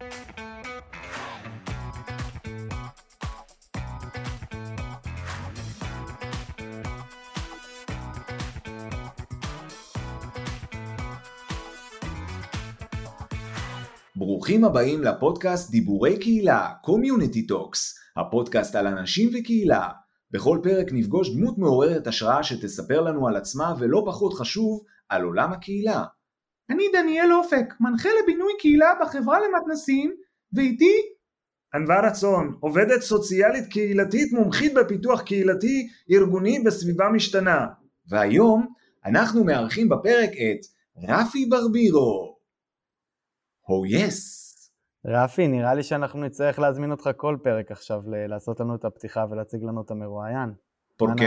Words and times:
ברוכים 0.00 0.12
הבאים 14.64 15.02
לפודקאסט 15.02 15.70
דיבורי 15.70 16.18
קהילה, 16.18 16.68
Community 16.86 17.50
Talks, 17.50 17.78
הפודקאסט 18.16 18.74
על 18.74 18.86
אנשים 18.86 19.30
וקהילה. 19.34 19.88
בכל 20.30 20.58
פרק 20.62 20.86
נפגוש 20.92 21.36
דמות 21.36 21.58
מעוררת 21.58 22.06
השראה 22.06 22.42
שתספר 22.42 23.00
לנו 23.00 23.28
על 23.28 23.36
עצמה 23.36 23.74
ולא 23.78 24.02
פחות 24.06 24.34
חשוב, 24.34 24.84
על 25.08 25.22
עולם 25.22 25.52
הקהילה. 25.52 26.04
אני 26.70 26.84
דניאל 26.92 27.32
אופק, 27.32 27.74
מנחה 27.80 28.08
לבינוי 28.22 28.52
קהילה 28.58 28.92
בחברה 29.02 29.38
למתנסים, 29.40 30.14
ואיתי 30.52 30.92
ענווה 31.74 32.08
רצון, 32.08 32.56
עובדת 32.60 33.00
סוציאלית 33.00 33.66
קהילתית 33.70 34.32
מומחית 34.32 34.74
בפיתוח 34.74 35.22
קהילתי 35.22 35.88
ארגוני 36.10 36.60
בסביבה 36.66 37.08
משתנה. 37.08 37.66
והיום 38.08 38.74
אנחנו 39.04 39.44
מארחים 39.44 39.88
בפרק 39.88 40.30
את 40.30 40.66
רפי 41.08 41.46
ברבירו. 41.46 42.36
הו 43.66 43.84
oh, 43.84 43.88
יס. 43.88 44.40
רפי, 45.06 45.48
נראה 45.48 45.74
לי 45.74 45.82
שאנחנו 45.82 46.20
נצטרך 46.24 46.58
להזמין 46.58 46.90
אותך 46.90 47.10
כל 47.16 47.36
פרק 47.42 47.70
עכשיו 47.70 48.02
ל- 48.06 48.26
לעשות 48.26 48.60
לנו 48.60 48.74
את 48.74 48.84
הפתיחה 48.84 49.24
ולהציג 49.30 49.62
לנו 49.62 49.82
את 49.82 49.90
המרואיין. 49.90 50.52
פורקה? 50.96 51.24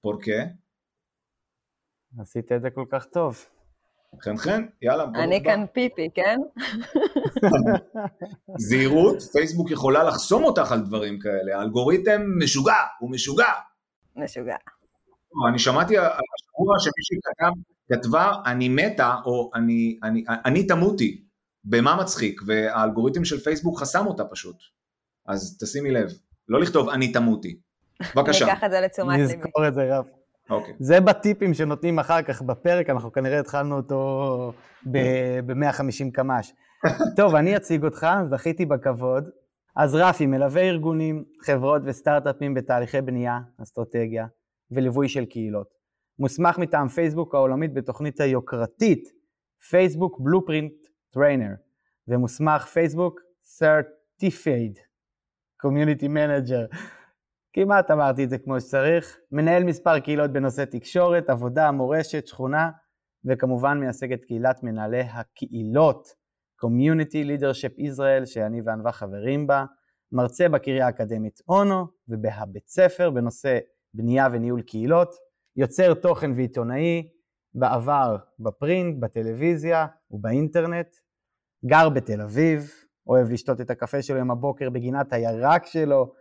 פורקה? 0.00 0.42
עשית 2.20 2.52
את 2.52 2.62
זה 2.62 2.70
כל 2.70 2.84
כך 2.90 3.04
טוב. 3.04 3.46
חן 4.20 4.36
חן, 4.36 4.64
יאללה. 4.82 5.04
אני 5.14 5.44
כאן 5.44 5.64
פיפי, 5.72 6.08
כן? 6.14 6.38
זהירות, 8.68 9.22
פייסבוק 9.32 9.70
יכולה 9.70 10.04
לחסום 10.04 10.44
אותך 10.44 10.72
על 10.72 10.80
דברים 10.80 11.18
כאלה, 11.18 11.58
האלגוריתם 11.58 12.22
משוגע, 12.38 12.74
הוא 12.98 13.10
משוגע. 13.10 13.52
משוגע. 14.16 14.56
אני 15.48 15.58
שמעתי 15.58 15.98
השבוע 15.98 16.76
שמישהי 16.78 17.18
כתב, 17.22 17.52
כתבה 17.92 18.32
אני 18.46 18.68
מתה 18.68 19.14
או 19.24 19.50
אני, 19.54 19.98
אני, 20.02 20.24
אני 20.28 20.66
תמותי. 20.66 21.22
במה 21.64 21.96
מצחיק, 21.96 22.40
והאלגוריתם 22.46 23.24
של 23.24 23.38
פייסבוק 23.38 23.80
חסם 23.80 24.06
אותה 24.06 24.24
פשוט. 24.24 24.56
אז 25.26 25.58
תשימי 25.60 25.90
לב, 25.90 26.08
לא 26.48 26.60
לכתוב 26.60 26.88
אני 26.88 27.12
תמותי. 27.12 27.56
בבקשה. 28.16 28.44
ניקח 28.44 28.64
את 28.64 28.70
זה 28.70 28.80
לתשומת 28.80 29.18
ליבי. 29.18 29.36
נזכור 29.36 29.68
את 29.68 29.74
זה, 29.74 29.98
רב. 29.98 30.04
אוקיי. 30.52 30.74
זה 30.78 31.00
בטיפים 31.00 31.54
שנותנים 31.54 31.98
אחר 31.98 32.22
כך 32.22 32.42
בפרק, 32.42 32.90
אנחנו 32.90 33.12
כנראה 33.12 33.40
התחלנו 33.40 33.76
אותו 33.76 34.52
ב-150 34.90 36.10
קמ"ש. 36.12 36.52
טוב, 37.16 37.34
אני 37.34 37.56
אציג 37.56 37.84
אותך, 37.84 38.06
זכיתי 38.30 38.66
בכבוד. 38.66 39.28
אז 39.76 39.94
רפי 39.94 40.26
מלווה 40.26 40.62
ארגונים, 40.62 41.24
חברות 41.42 41.82
וסטארט-אפים 41.84 42.54
בתהליכי 42.54 43.00
בנייה, 43.00 43.38
אסטרטגיה 43.62 44.26
וליווי 44.70 45.08
של 45.08 45.24
קהילות. 45.24 45.66
מוסמך 46.18 46.58
מטעם 46.58 46.88
פייסבוק 46.88 47.34
העולמית 47.34 47.74
בתוכנית 47.74 48.20
היוקרתית 48.20 49.08
פייסבוק 49.70 50.20
בלופרינט 50.20 50.72
trainer, 51.10 51.54
ומוסמך 52.08 52.64
פייסבוק 52.66 53.20
Certified 53.58 54.78
Community 55.66 56.08
Manager. 56.08 56.76
כמעט 57.52 57.90
אמרתי 57.90 58.24
את 58.24 58.30
זה 58.30 58.38
כמו 58.38 58.60
שצריך. 58.60 59.18
מנהל 59.32 59.64
מספר 59.64 59.98
קהילות 59.98 60.32
בנושא 60.32 60.64
תקשורת, 60.64 61.30
עבודה, 61.30 61.70
מורשת, 61.70 62.26
שכונה, 62.26 62.70
וכמובן 63.24 63.78
מייצג 63.78 64.12
את 64.12 64.24
קהילת 64.24 64.62
מנהלי 64.62 65.00
הקהילות, 65.00 66.08
Community 66.64 67.26
Leadership 67.26 67.78
Israel, 67.78 68.26
שאני 68.26 68.60
וענווה 68.64 68.92
חברים 68.92 69.46
בה, 69.46 69.64
מרצה 70.12 70.48
בקריה 70.48 70.86
האקדמית 70.86 71.40
אונו 71.48 71.86
ובבית 72.08 72.68
ספר 72.68 73.10
בנושא 73.10 73.58
בנייה 73.94 74.28
וניהול 74.32 74.62
קהילות, 74.62 75.14
יוצר 75.56 75.94
תוכן 75.94 76.30
ועיתונאי, 76.36 77.08
בעבר 77.54 78.16
בפרינט, 78.38 79.00
בטלוויזיה 79.00 79.86
ובאינטרנט, 80.10 80.96
גר 81.66 81.88
בתל 81.88 82.20
אביב, 82.20 82.70
אוהב 83.06 83.30
לשתות 83.30 83.60
את 83.60 83.70
הקפה 83.70 84.02
שלו 84.02 84.18
עם 84.18 84.30
הבוקר 84.30 84.70
בגינת 84.70 85.12
הירק 85.12 85.66
שלו, 85.66 86.12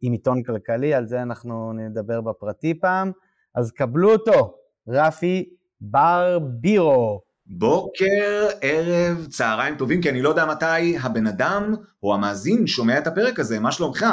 עם 0.00 0.12
עיתון 0.12 0.42
כלכלי, 0.42 0.94
על 0.94 1.06
זה 1.06 1.22
אנחנו 1.22 1.72
נדבר 1.72 2.20
בפרטי 2.20 2.80
פעם. 2.80 3.12
אז 3.54 3.72
קבלו 3.72 4.12
אותו, 4.12 4.54
רפי 4.88 5.48
ברבירו. 5.80 7.20
בוקר, 7.46 8.48
ערב, 8.60 9.26
צהריים 9.30 9.76
טובים, 9.76 10.02
כי 10.02 10.10
אני 10.10 10.22
לא 10.22 10.28
יודע 10.28 10.46
מתי 10.46 10.98
הבן 11.02 11.26
אדם 11.26 11.74
או 12.02 12.14
המאזין 12.14 12.66
שומע 12.66 12.98
את 12.98 13.06
הפרק 13.06 13.40
הזה, 13.40 13.60
מה 13.60 13.72
שלומך? 13.72 14.04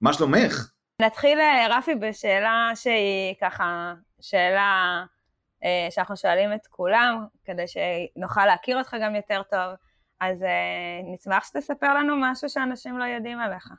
מה 0.00 0.12
שלומך? 0.12 0.70
נתחיל, 1.02 1.38
אה, 1.40 1.78
רפי, 1.78 1.94
בשאלה 1.94 2.70
שהיא 2.74 3.34
ככה, 3.40 3.94
שאלה 4.20 5.04
אה, 5.64 5.86
שאנחנו 5.90 6.16
שואלים 6.16 6.52
את 6.52 6.66
כולם, 6.70 7.26
כדי 7.44 7.64
שנוכל 7.66 8.46
להכיר 8.46 8.78
אותך 8.78 8.96
גם 9.00 9.14
יותר 9.14 9.42
טוב. 9.50 9.74
אז 10.20 10.42
uh, 10.42 11.14
נשמח 11.14 11.44
שתספר 11.44 11.94
לנו 11.94 12.14
משהו 12.20 12.48
שאנשים 12.48 12.98
לא 12.98 13.04
יודעים 13.04 13.40
עליך. 13.40 13.72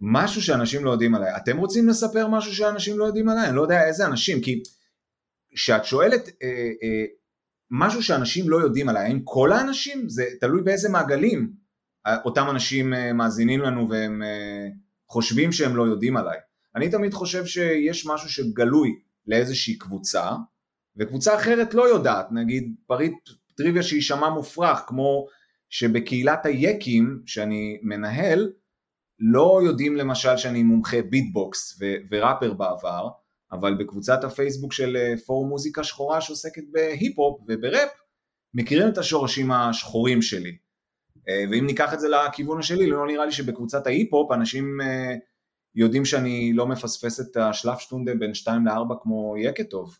משהו 0.00 0.42
שאנשים 0.42 0.84
לא 0.84 0.90
יודעים 0.90 1.14
עליי. 1.14 1.36
אתם 1.36 1.56
רוצים 1.56 1.88
לספר 1.88 2.28
משהו 2.28 2.54
שאנשים 2.54 2.98
לא 2.98 3.04
יודעים 3.04 3.28
עליי? 3.28 3.48
אני 3.48 3.56
לא 3.56 3.62
יודע 3.62 3.84
איזה 3.84 4.06
אנשים, 4.06 4.40
כי 4.40 4.62
כשאת 5.54 5.84
שואלת 5.84 6.28
אה, 6.42 6.48
אה, 6.82 7.04
משהו 7.70 8.02
שאנשים 8.02 8.50
לא 8.50 8.56
יודעים 8.56 8.88
עליי, 8.88 9.06
האם 9.06 9.20
כל 9.24 9.52
האנשים? 9.52 10.08
זה 10.08 10.24
תלוי 10.40 10.62
באיזה 10.62 10.88
מעגלים 10.88 11.52
אותם 12.24 12.46
אנשים 12.50 12.94
אה, 12.94 13.12
מאזינים 13.12 13.60
לנו 13.60 13.88
והם 13.90 14.22
אה, 14.22 14.68
חושבים 15.08 15.52
שהם 15.52 15.76
לא 15.76 15.82
יודעים 15.82 16.16
עליי. 16.16 16.38
אני 16.76 16.90
תמיד 16.90 17.14
חושב 17.14 17.46
שיש 17.46 18.06
משהו 18.06 18.28
שגלוי 18.28 18.98
לאיזושהי 19.26 19.78
קבוצה, 19.78 20.30
וקבוצה 20.96 21.34
אחרת 21.34 21.74
לא 21.74 21.88
יודעת, 21.88 22.32
נגיד 22.32 22.74
פריט 22.86 23.28
טריוויה 23.56 23.82
שיישמע 23.82 24.28
מופרך, 24.28 24.78
כמו 24.86 25.26
שבקהילת 25.68 26.46
היקים 26.46 27.22
שאני 27.26 27.78
מנהל, 27.82 28.52
לא 29.20 29.60
יודעים 29.64 29.96
למשל 29.96 30.36
שאני 30.36 30.62
מומחה 30.62 31.02
ביטבוקס 31.02 31.78
ו- 31.80 31.96
וראפר 32.10 32.52
בעבר, 32.52 33.08
אבל 33.52 33.74
בקבוצת 33.74 34.24
הפייסבוק 34.24 34.72
של 34.72 34.96
אה, 34.96 35.14
פורום 35.26 35.48
מוזיקה 35.48 35.84
שחורה 35.84 36.20
שעוסקת 36.20 36.62
בהיפ-הופ 36.70 37.40
ובראפ, 37.48 37.88
מכירים 38.54 38.88
את 38.88 38.98
השורשים 38.98 39.52
השחורים 39.52 40.22
שלי. 40.22 40.56
אה, 41.28 41.44
ואם 41.50 41.66
ניקח 41.66 41.94
את 41.94 42.00
זה 42.00 42.08
לכיוון 42.08 42.58
השלי, 42.58 42.86
לא 42.86 43.06
נראה 43.06 43.26
לי 43.26 43.32
שבקבוצת 43.32 43.86
ההיפ-הופ 43.86 44.32
אנשים 44.32 44.80
אה, 44.80 45.14
יודעים 45.74 46.04
שאני 46.04 46.52
לא 46.52 46.66
מפספס 46.66 47.20
את 47.20 47.36
השלב 47.36 47.78
שטונדה 47.78 48.14
בין 48.14 48.34
2 48.34 48.66
ל-4 48.66 48.94
כמו 49.02 49.34
יקטוב. 49.38 49.98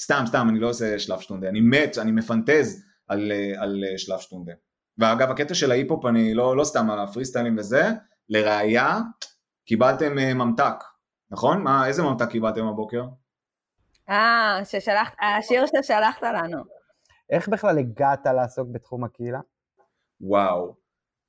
סתם, 0.00 0.24
סתם, 0.26 0.46
אני 0.50 0.60
לא 0.60 0.68
עושה 0.68 0.98
שלב 0.98 1.20
שטונדה, 1.20 1.48
אני 1.48 1.60
מת, 1.60 1.98
אני 1.98 2.12
מפנטז 2.12 2.84
על, 3.08 3.32
על 3.56 3.84
שלב 3.96 4.18
שטונדה. 4.18 4.52
ואגב, 4.98 5.30
הקטע 5.30 5.54
של 5.54 5.70
ההיפ-הופ, 5.70 6.06
אני 6.06 6.34
לא, 6.34 6.56
לא 6.56 6.64
סתם 6.64 6.90
על 6.90 6.98
הפרי 6.98 7.24
סטיילים 7.24 7.58
וזה, 7.58 7.82
לראיה, 8.30 8.98
קיבלתם 9.64 10.18
uh, 10.18 10.34
ממתק, 10.34 10.84
נכון? 11.30 11.62
מה, 11.62 11.86
איזה 11.86 12.02
ממתק 12.02 12.28
קיבלתם 12.30 12.66
הבוקר? 12.66 13.04
אה, 14.08 14.60
ששלחת, 14.64 15.14
השיר 15.38 15.64
ששלחת 15.66 16.22
לנו. 16.22 16.62
איך 17.30 17.48
בכלל 17.48 17.78
הגעת 17.78 18.26
לעסוק 18.26 18.68
בתחום 18.72 19.04
הקהילה? 19.04 19.40
וואו, 20.20 20.74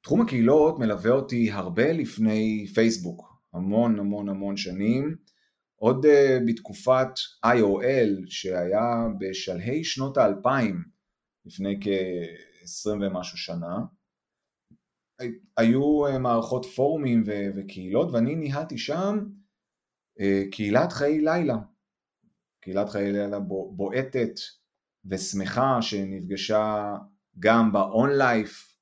תחום 0.03 0.21
הקהילות 0.21 0.79
מלווה 0.79 1.11
אותי 1.11 1.51
הרבה 1.51 1.91
לפני 1.91 2.65
פייסבוק, 2.73 3.37
המון 3.53 3.99
המון 3.99 4.29
המון 4.29 4.57
שנים. 4.57 5.15
עוד 5.75 6.05
uh, 6.05 6.09
בתקופת 6.47 7.11
IOL 7.45 8.23
שהיה 8.27 9.07
בשלהי 9.19 9.83
שנות 9.83 10.17
האלפיים, 10.17 10.83
לפני 11.45 11.79
כ-20 11.81 12.89
ומשהו 13.01 13.37
שנה, 13.37 13.77
היו 15.57 16.07
uh, 16.07 16.17
מערכות 16.17 16.65
פורומים 16.65 17.23
ו- 17.25 17.49
וקהילות 17.55 18.11
ואני 18.11 18.35
ניהלתי 18.35 18.77
שם 18.77 19.19
uh, 20.19 20.23
קהילת 20.51 20.91
חיי 20.91 21.21
לילה, 21.21 21.57
קהילת 22.61 22.89
חיי 22.89 23.11
לילה 23.11 23.39
בועטת 23.71 24.39
ושמחה 25.05 25.81
שנפגשה 25.81 26.95
גם 27.39 27.71
באונלייף, 27.71 28.77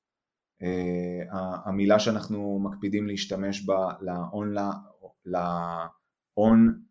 uh, 0.63 1.35
המילה 1.65 1.99
שאנחנו 1.99 2.59
מקפידים 2.59 3.07
להשתמש 3.07 3.65
בה 3.65 3.91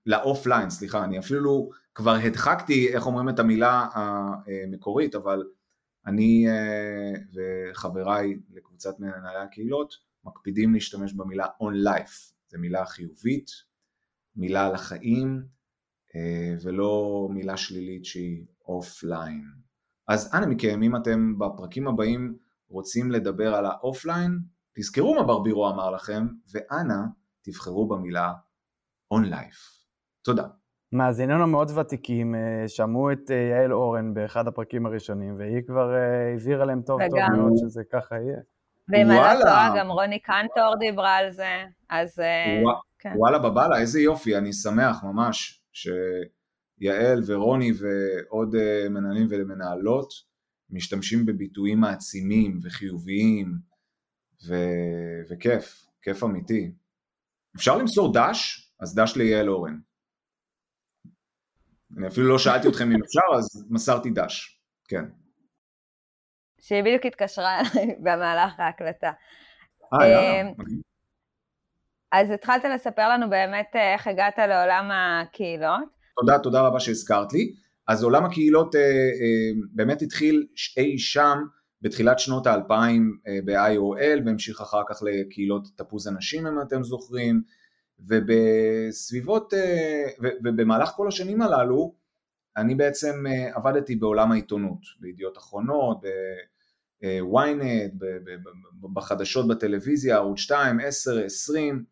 לאופליין, 0.07 0.71
סליחה, 0.71 1.05
אני 1.05 1.19
אפילו 1.19 1.71
כבר 1.95 2.15
הדחקתי 2.15 2.89
איך 2.95 3.07
אומרים 3.07 3.29
את 3.29 3.39
המילה 3.39 3.87
המקורית, 3.95 5.15
אבל 5.15 5.43
אני 6.07 6.47
אה, 6.49 7.13
וחבריי 7.35 8.39
לקבוצת 8.51 9.01
מנהלי 9.01 9.39
הקהילות 9.39 9.95
מקפידים 10.25 10.75
להשתמש 10.75 11.13
במילה 11.13 11.45
on 11.45 11.89
life, 11.89 12.33
זו 12.49 12.59
מילה 12.59 12.87
חיובית, 12.87 13.51
מילה 14.37 14.67
על 14.67 14.75
החיים, 14.75 15.45
אה, 16.17 16.55
ולא 16.63 17.29
מילה 17.33 17.57
שלילית 17.57 18.05
שהיא 18.05 18.45
אופליין. 18.65 19.45
אז 20.09 20.35
אנא 20.35 20.47
מכם, 20.47 20.83
אם 20.83 20.97
אתם 20.97 21.39
בפרקים 21.39 21.89
הבאים 21.89 22.39
רוצים 22.69 23.11
לדבר 23.11 23.55
על 23.55 23.67
האופליין, 23.67 24.39
תזכרו 24.77 25.15
מה 25.15 25.23
ברבירו 25.23 25.71
אמר 25.71 25.91
לכם, 25.91 26.27
ואנא 26.51 26.99
תבחרו 27.43 27.89
במילה 27.89 28.33
on 29.11 29.30
life. 29.30 29.79
תודה. 30.23 30.49
מאזיננו 30.93 31.43
המאוד 31.43 31.71
ותיקים 31.79 32.35
אה, 32.35 32.69
שמעו 32.69 33.13
את 33.13 33.31
אה, 33.31 33.37
יעל 33.37 33.73
אורן 33.73 34.15
באחד 34.15 34.49
הפרקים 34.49 34.87
הראשונים, 34.87 35.35
והיא 35.39 35.63
כבר 35.67 35.95
אה, 35.95 36.35
הבהירה 36.35 36.65
להם 36.65 36.83
טוב 36.83 37.01
טוב 37.09 37.13
וגם- 37.19 37.37
מאוד 37.37 37.53
שזה 37.57 37.83
ככה 37.93 38.15
יהיה. 38.15 38.39
ואם 38.89 39.11
אני 39.11 39.39
לא. 39.39 39.43
טועה, 39.45 39.75
גם 39.79 39.91
רוני 39.91 40.19
קנטור 40.19 40.75
דיברה 40.79 41.17
על 41.17 41.31
זה, 41.31 41.65
אז 41.91 42.19
ווא- 42.63 42.73
כן. 42.99 43.13
וואלה 43.17 43.39
בבאללה, 43.39 43.79
איזה 43.81 44.01
יופי, 44.01 44.37
אני 44.39 44.53
שמח 44.53 45.05
ממש 45.05 45.63
שיעל 45.73 47.23
ורוני 47.27 47.71
ועוד 47.81 48.55
מנהלים 48.91 49.27
ומנהלות 49.31 50.09
משתמשים 50.71 51.27
בביטויים 51.27 51.81
מעצימים 51.81 52.59
וחיוביים 52.63 53.53
ו... 54.49 54.55
וכיף, 55.31 55.87
כיף 56.03 56.25
אמיתי. 56.25 56.73
אפשר 57.57 57.77
למסור 57.77 58.13
דש? 58.13 58.71
אז 58.81 58.95
דש 58.95 59.17
ליעל 59.17 59.49
אורן. 59.49 59.79
אני 61.97 62.07
אפילו 62.07 62.29
לא 62.29 62.39
שאלתי 62.39 62.69
אתכם 62.69 62.93
אם 62.93 63.03
אפשר, 63.05 63.39
אז 63.39 63.67
מסרתי 63.71 64.11
דש. 64.11 64.61
כן. 64.89 65.05
שהיא 66.61 66.83
בדיוק 66.83 67.07
התקשרה 67.07 67.61
אליי 67.61 67.95
במהלך 68.05 68.61
ההקלטה. 68.61 69.11
אה, 69.93 70.01
אה, 70.01 70.09
יאללה. 70.09 70.51
אז 72.13 72.31
התחלת 72.31 72.65
לספר 72.75 73.09
לנו 73.09 73.31
באמת 73.31 73.71
אה, 73.75 73.93
איך 73.93 74.07
הגעת 74.07 74.39
לעולם 74.39 74.91
הקהילות. 74.93 75.89
תודה, 76.21 76.39
תודה 76.39 76.61
רבה 76.61 76.81
שהזכרת 76.81 77.33
לי. 77.33 77.53
אז 77.89 78.03
עולם 78.03 78.25
הקהילות 78.25 78.75
אה, 78.75 78.81
אה, 78.81 79.61
באמת 79.73 80.03
התחיל 80.03 80.47
אי 80.77 80.99
שם 80.99 81.39
בתחילת 81.83 82.19
שנות 82.19 82.47
האלפיים 82.47 83.19
אה, 83.29 83.39
ב-IOL 83.45 84.27
והמשיך 84.27 84.61
אחר 84.61 84.83
כך 84.89 85.03
לקהילות 85.03 85.69
תפוז 85.77 86.07
הנשים 86.07 86.47
אם 86.47 86.61
אתם 86.63 86.83
זוכרים 86.83 87.43
ובסביבות 88.01 89.55
אה, 89.55 90.07
ובמהלך 90.45 90.89
כל 90.89 91.09
השנים 91.09 91.43
הללו 91.43 91.95
אני 92.57 92.75
בעצם 92.75 93.25
אה, 93.27 93.57
עבדתי 93.57 93.97
בעולם 93.97 94.33
העיתונות, 94.33 94.81
בידיעות 95.01 95.39
אחרונות, 95.39 96.05
בוויינט, 97.03 97.93
בחדשות 98.95 99.49
בטלוויזיה, 99.49 100.17
ערוץ 100.17 100.39
2, 100.39 100.81
10, 100.81 101.25
20 101.25 101.85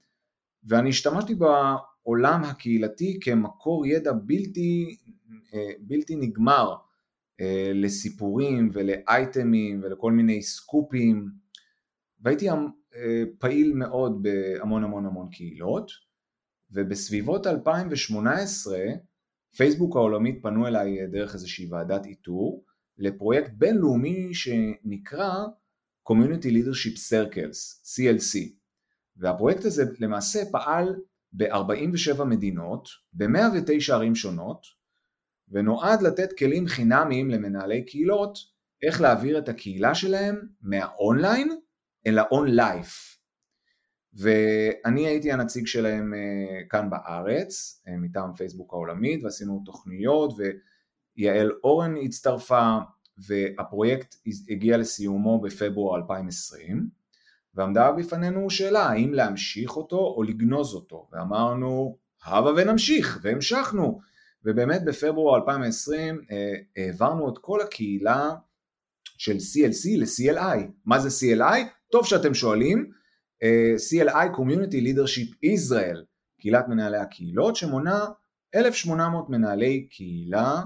ואני 0.66 0.88
השתמשתי 0.88 1.34
בעולם 1.34 2.44
הקהילתי 2.44 3.18
כמקור 3.22 3.86
ידע 3.86 4.12
בלתי, 4.12 4.96
אה, 5.54 5.70
בלתי 5.80 6.16
נגמר 6.16 6.74
אה, 7.40 7.70
לסיפורים 7.74 8.68
ולאייטמים 8.72 9.80
ולכל 9.82 10.12
מיני 10.12 10.42
סקופים 10.42 11.30
והייתי 12.20 12.50
אה, 12.50 12.54
פעיל 13.38 13.72
מאוד 13.74 14.22
בהמון 14.22 14.84
המון 14.84 15.06
המון 15.06 15.28
קהילות 15.30 15.90
ובסביבות 16.70 17.46
2018 17.46 18.78
פייסבוק 19.56 19.96
העולמית 19.96 20.42
פנו 20.42 20.66
אליי 20.66 21.06
דרך 21.06 21.34
איזושהי 21.34 21.68
ועדת 21.70 22.06
איתור 22.06 22.64
לפרויקט 22.98 23.50
בינלאומי 23.52 24.34
שנקרא 24.34 25.32
Community 26.08 26.46
Leadership 26.46 26.96
Circles, 27.10 27.58
CLC 27.84 28.38
והפרויקט 29.16 29.64
הזה 29.64 29.84
למעשה 30.00 30.42
פעל 30.52 30.96
ב-47 31.32 32.24
מדינות, 32.24 32.88
ב-109 33.12 33.92
ערים 33.92 34.14
שונות, 34.14 34.62
ונועד 35.48 36.02
לתת 36.02 36.38
כלים 36.38 36.66
חינמיים 36.66 37.30
למנהלי 37.30 37.84
קהילות 37.84 38.38
איך 38.82 39.00
להעביר 39.00 39.38
את 39.38 39.48
הקהילה 39.48 39.94
שלהם 39.94 40.48
מהאונליין 40.60 41.58
אל 42.06 42.18
האון-לייף. 42.18 43.18
ואני 44.14 45.06
הייתי 45.06 45.32
הנציג 45.32 45.66
שלהם 45.66 46.14
אה, 46.14 46.68
כאן 46.68 46.90
בארץ, 46.90 47.82
אה, 47.88 47.96
מטעם 47.96 48.34
פייסבוק 48.34 48.72
העולמית, 48.72 49.24
ועשינו 49.24 49.62
תוכניות, 49.64 50.32
ויעל 51.16 51.52
אורן 51.64 51.94
הצטרפה, 52.02 52.78
והפרויקט 53.18 54.14
הגיע 54.48 54.76
לסיומו 54.76 55.40
בפברואר 55.40 55.96
2020. 55.96 56.88
ועמדה 57.56 57.92
בפנינו 57.92 58.50
שאלה 58.50 58.82
האם 58.82 59.14
להמשיך 59.14 59.76
אותו 59.76 59.98
או 60.16 60.22
לגנוז 60.22 60.74
אותו 60.74 61.08
ואמרנו 61.12 61.96
הבה 62.24 62.50
ונמשיך 62.56 63.18
והמשכנו 63.22 64.00
ובאמת 64.44 64.84
בפברואר 64.84 65.36
2020 65.36 66.20
אה, 66.30 66.54
העברנו 66.76 67.28
את 67.28 67.38
כל 67.38 67.60
הקהילה 67.60 68.30
של 69.18 69.36
CLC 69.36 69.98
ל-CLI 69.98 70.58
מה 70.84 70.98
זה 70.98 71.08
CLI? 71.08 71.60
טוב 71.92 72.06
שאתם 72.06 72.34
שואלים 72.34 72.90
אה, 73.42 73.74
CLI 73.76 74.36
Community 74.36 74.74
Leadership 74.74 75.34
Israel 75.44 76.04
קהילת 76.40 76.68
מנהלי 76.68 76.98
הקהילות 76.98 77.56
שמונה 77.56 78.04
1,800 78.54 79.30
מנהלי 79.30 79.86
קהילה 79.90 80.62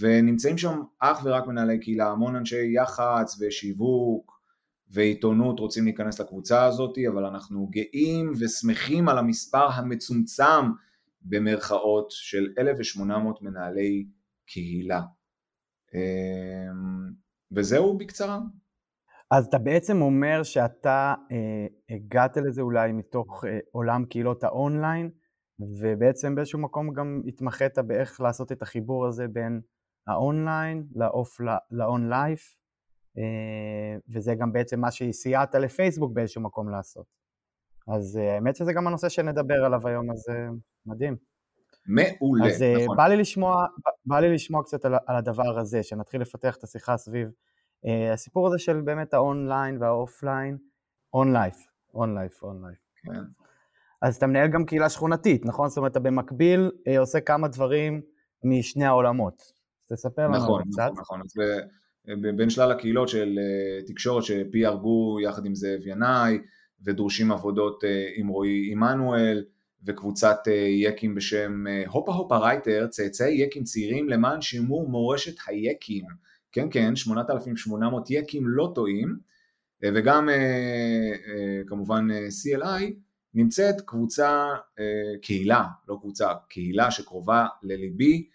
ונמצאים 0.00 0.58
שם 0.58 0.82
אך 0.98 1.20
ורק 1.24 1.46
מנהלי 1.46 1.80
קהילה 1.80 2.10
המון 2.10 2.36
אנשי 2.36 2.72
יח"צ 2.74 3.36
ושיווק 3.40 4.38
ועיתונות 4.90 5.60
רוצים 5.60 5.84
להיכנס 5.84 6.20
לקבוצה 6.20 6.64
הזאת, 6.64 6.98
אבל 7.08 7.24
אנחנו 7.24 7.66
גאים 7.66 8.32
ושמחים 8.38 9.08
על 9.08 9.18
המספר 9.18 9.66
המצומצם 9.70 10.70
במרכאות 11.22 12.10
של 12.10 12.48
1,800 12.58 13.42
מנהלי 13.42 14.06
קהילה. 14.46 15.00
וזהו 17.52 17.98
בקצרה. 17.98 18.38
אז 19.30 19.46
אתה 19.46 19.58
בעצם 19.58 20.02
אומר 20.02 20.42
שאתה 20.42 21.14
אה, 21.32 21.66
הגעת 21.96 22.36
לזה 22.36 22.62
אולי 22.62 22.92
מתוך 22.92 23.44
אה, 23.44 23.58
עולם 23.72 24.04
קהילות 24.04 24.44
האונליין, 24.44 25.10
ובעצם 25.80 26.34
באיזשהו 26.34 26.58
מקום 26.58 26.92
גם 26.92 27.22
התמחית 27.26 27.78
באיך 27.78 28.20
לעשות 28.20 28.52
את 28.52 28.62
החיבור 28.62 29.06
הזה 29.06 29.28
בין 29.28 29.60
האונליין 30.06 30.86
ל 30.94 31.03
off, 31.03 31.40
ל 31.70 31.83
on 31.83 32.08
life, 32.08 32.56
אה, 33.18 33.98
וזה 34.08 34.34
גם 34.34 34.52
בעצם 34.52 34.80
מה 34.80 34.90
שסייעת 34.90 35.54
לפייסבוק 35.54 36.12
באיזשהו 36.12 36.42
מקום 36.42 36.70
לעשות. 36.70 37.06
אז 37.88 38.18
אה, 38.18 38.34
האמת 38.34 38.56
שזה 38.56 38.72
גם 38.72 38.86
הנושא 38.86 39.08
שנדבר 39.08 39.64
עליו 39.64 39.88
היום, 39.88 40.10
אז 40.10 40.28
אה, 40.28 40.48
מדהים. 40.86 41.16
מעולה, 41.88 42.46
אז 42.46 42.62
אה, 42.62 42.74
נכון. 42.84 42.96
בא 42.96 43.08
לי 43.08 43.16
לשמוע, 43.16 43.66
בא 44.06 44.20
לי 44.20 44.34
לשמוע 44.34 44.62
קצת 44.62 44.84
על, 44.84 44.94
על 45.06 45.16
הדבר 45.16 45.58
הזה, 45.58 45.82
שנתחיל 45.82 46.20
לפתח 46.20 46.56
את 46.56 46.64
השיחה 46.64 46.96
סביב 46.96 47.28
אה, 47.86 48.12
הסיפור 48.12 48.46
הזה 48.46 48.58
של 48.58 48.80
באמת 48.80 49.14
האונליין 49.14 49.82
והאופליין, 49.82 50.56
on 51.14 51.32
life, 51.32 51.56
on 51.94 52.18
life, 52.18 52.42
on 52.42 52.64
life. 52.64 52.78
כן. 53.04 53.20
אז 54.02 54.16
אתה 54.16 54.26
מנהל 54.26 54.48
גם 54.48 54.64
קהילה 54.64 54.88
שכונתית, 54.88 55.46
נכון? 55.46 55.68
זאת 55.68 55.78
אומרת, 55.78 55.92
אתה 55.92 56.00
במקביל 56.00 56.70
אה, 56.88 56.98
עושה 56.98 57.20
כמה 57.20 57.48
דברים 57.48 58.00
משני 58.44 58.84
העולמות. 58.84 59.52
אז 59.90 59.98
תספר 59.98 60.22
לנו 60.22 60.36
נכון, 60.36 60.62
קצת. 60.72 60.90
נכון, 60.96 61.20
נכון. 61.20 61.20
אז 61.20 62.36
בין 62.36 62.50
שלל 62.50 62.70
הקהילות 62.70 63.08
של 63.08 63.38
תקשורת 63.86 64.24
שפי 64.24 64.66
הרגו 64.66 65.20
יחד 65.20 65.46
עם 65.46 65.54
זאב 65.54 65.86
ינאי, 65.86 66.38
ודורשים 66.84 67.32
עבודות 67.32 67.84
עם 68.16 68.28
רועי 68.28 68.72
עמנואל, 68.72 69.44
וקבוצת 69.86 70.38
אה, 70.48 70.52
יקים 70.52 71.14
בשם 71.14 71.66
אה, 71.66 71.82
הופה 71.86 72.12
הופה 72.12 72.38
רייטר, 72.38 72.86
צאצאי 72.86 73.32
יקים 73.32 73.64
צעירים 73.64 74.08
למען 74.08 74.40
שימור 74.40 74.88
מורשת 74.88 75.34
היקים. 75.46 76.04
כן, 76.52 76.68
כן, 76.70 76.96
8,800 76.96 78.10
יקים 78.10 78.48
לא 78.48 78.72
טועים, 78.74 79.18
אה, 79.84 79.90
וגם 79.94 80.28
כמובן 81.66 82.08
CLI, 82.10 82.82
נמצאת 83.34 83.80
קבוצה, 83.80 84.48
קהילה, 85.22 85.64
לא 85.88 85.96
קבוצה, 86.00 86.28
קהילה 86.48 86.90
שקרובה 86.90 87.46
לליבי, 87.62 88.28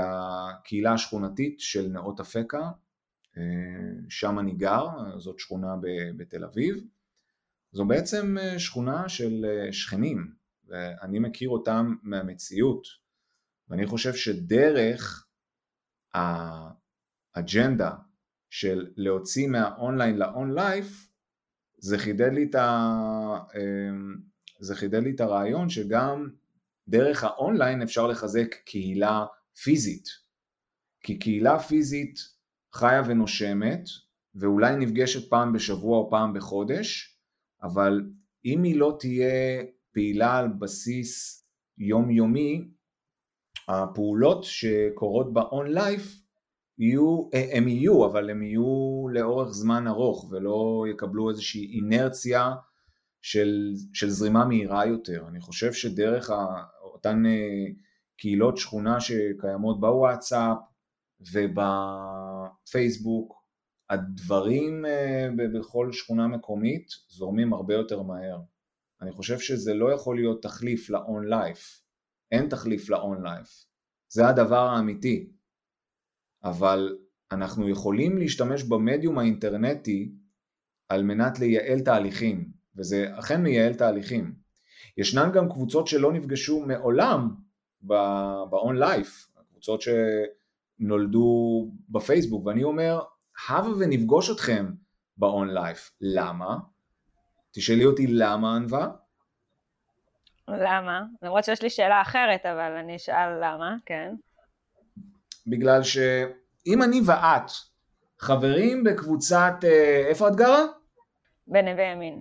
הקהילה 0.00 0.92
השכונתית 0.92 1.60
של 1.60 1.88
נאות 1.88 2.20
אפקה, 2.20 2.70
שם 4.08 4.38
אני 4.38 4.52
גר, 4.52 4.86
זאת 5.18 5.38
שכונה 5.38 5.74
בתל 6.16 6.44
אביב. 6.44 6.80
זו 7.72 7.84
בעצם 7.84 8.36
שכונה 8.58 9.08
של 9.08 9.46
שכנים, 9.72 10.32
ואני 10.68 11.18
מכיר 11.18 11.48
אותם 11.48 11.94
מהמציאות, 12.02 12.82
ואני 13.68 13.86
חושב 13.86 14.14
שדרך 14.14 15.26
האג'נדה 17.34 17.90
של 18.50 18.86
להוציא 18.96 19.48
מהאונליין 19.48 20.16
ל 20.16 20.29
on 20.29 20.54
life, 20.54 21.08
זה 21.78 21.98
חידד 21.98 22.32
לי 22.32 22.46
את 22.50 22.54
ה... 22.54 22.68
אה, 23.54 23.90
זה 24.60 24.74
חידד 24.74 25.02
לי 25.02 25.14
את 25.14 25.20
הרעיון 25.20 25.68
שגם 25.68 26.28
דרך 26.88 27.24
האונליין 27.24 27.82
אפשר 27.82 28.06
לחזק 28.06 28.54
קהילה 28.64 29.26
פיזית. 29.62 30.08
כי 31.00 31.18
קהילה 31.18 31.58
פיזית 31.58 32.18
חיה 32.72 33.02
ונושמת, 33.06 33.84
ואולי 34.34 34.76
נפגשת 34.76 35.30
פעם 35.30 35.52
בשבוע 35.52 35.98
או 35.98 36.10
פעם 36.10 36.32
בחודש, 36.34 37.18
אבל 37.62 38.10
אם 38.44 38.62
היא 38.62 38.76
לא 38.76 38.96
תהיה 39.00 39.62
פעילה 39.92 40.38
על 40.38 40.48
בסיס 40.48 41.44
יומיומי, 41.78 42.68
הפעולות 43.68 44.44
שקורות 44.44 45.32
באון 45.32 45.66
לייף 45.66 46.22
יהיו, 46.78 47.28
אה, 47.34 47.48
הם 47.52 47.68
יהיו, 47.68 48.06
אבל 48.06 48.30
הם 48.30 48.42
יהיו 48.42 49.06
לאורך 49.12 49.48
זמן 49.48 49.86
ארוך 49.86 50.28
ולא 50.30 50.84
יקבלו 50.90 51.30
איזושהי 51.30 51.76
אינרציה 51.76 52.54
של, 53.22 53.72
של 53.92 54.10
זרימה 54.10 54.44
מהירה 54.44 54.86
יותר. 54.86 55.24
אני 55.28 55.40
חושב 55.40 55.72
שדרך 55.72 56.30
אותן 56.82 57.26
אה, 57.26 57.66
קהילות 58.16 58.56
שכונה 58.56 59.00
שקיימות 59.00 59.80
בוואטסאפ 59.80 60.58
ובפייסבוק, 62.64 63.38
הדברים 63.90 64.86
אה, 64.86 65.28
בכל 65.54 65.92
שכונה 65.92 66.26
מקומית 66.26 66.88
זורמים 67.08 67.52
הרבה 67.52 67.74
יותר 67.74 68.02
מהר. 68.02 68.38
אני 69.02 69.12
חושב 69.12 69.38
שזה 69.38 69.74
לא 69.74 69.92
יכול 69.92 70.16
להיות 70.16 70.42
תחליף 70.42 70.90
ל-on 70.90 71.30
life, 71.30 71.82
אין 72.32 72.48
תחליף 72.48 72.90
ל-on 72.90 73.24
life, 73.24 73.66
זה 74.08 74.28
הדבר 74.28 74.68
האמיתי, 74.68 75.32
אבל 76.44 76.98
אנחנו 77.32 77.68
יכולים 77.68 78.18
להשתמש 78.18 78.62
במדיום 78.62 79.18
האינטרנטי 79.18 80.12
על 80.88 81.02
מנת 81.02 81.38
לייעל 81.38 81.80
תהליכים, 81.80 82.52
וזה 82.76 83.06
אכן 83.18 83.42
מייעל 83.42 83.74
תהליכים. 83.74 84.34
ישנן 84.96 85.32
גם 85.32 85.48
קבוצות 85.48 85.86
שלא 85.86 86.12
נפגשו 86.12 86.60
מעולם 86.60 87.34
ב-on 87.80 88.74
life, 88.80 89.40
קבוצות 89.50 89.80
שנולדו 90.80 91.70
בפייסבוק, 91.88 92.46
ואני 92.46 92.64
אומר, 92.64 93.00
הבה 93.48 93.68
ונפגוש 93.78 94.30
אתכם 94.30 94.66
ב-on 95.16 95.56
life. 95.56 95.90
למה? 96.00 96.58
תשאלי 97.58 97.84
אותי 97.84 98.06
למה 98.06 98.56
ענווה? 98.56 98.88
למה? 100.48 101.02
למרות 101.22 101.44
שיש 101.44 101.62
לי 101.62 101.70
שאלה 101.70 102.02
אחרת, 102.02 102.46
אבל 102.46 102.72
אני 102.72 102.96
אשאל 102.96 103.44
למה, 103.44 103.76
כן. 103.86 104.14
בגלל 105.46 105.82
שאם 105.82 106.82
אני 106.82 107.00
ואת 107.06 107.50
חברים 108.18 108.84
בקבוצת, 108.84 109.54
אה, 109.64 110.04
איפה 110.08 110.28
את 110.28 110.36
גרה? 110.36 110.62
בנווה 111.46 111.84
ימין. 111.84 112.20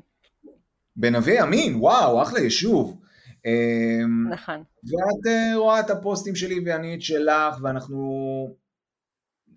בנווה 0.96 1.34
ימין, 1.34 1.76
וואו, 1.76 2.22
אחלה 2.22 2.40
יישוב. 2.40 3.02
אמ, 3.46 4.30
נכון. 4.30 4.64
ואת 4.84 5.28
אה, 5.28 5.58
רואה 5.58 5.80
את 5.80 5.90
הפוסטים 5.90 6.36
שלי 6.36 6.60
ואני 6.66 6.96
את 6.96 7.02
שלך, 7.02 7.56
ואנחנו 7.62 8.56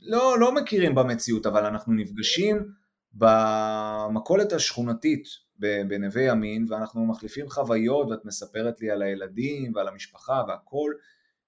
לא, 0.03 0.39
לא 0.39 0.55
מכירים 0.55 0.95
במציאות, 0.95 1.47
אבל 1.47 1.67
אנחנו 1.67 1.93
נפגשים 1.93 2.67
במכולת 3.13 4.53
השכונתית 4.53 5.25
בנווה 5.61 6.23
ימין, 6.23 6.67
ואנחנו 6.69 7.07
מחליפים 7.07 7.49
חוויות, 7.49 8.11
ואת 8.11 8.25
מספרת 8.25 8.81
לי 8.81 8.91
על 8.91 9.03
הילדים 9.03 9.73
ועל 9.75 9.89
המשפחה 9.89 10.43
והכל, 10.49 10.93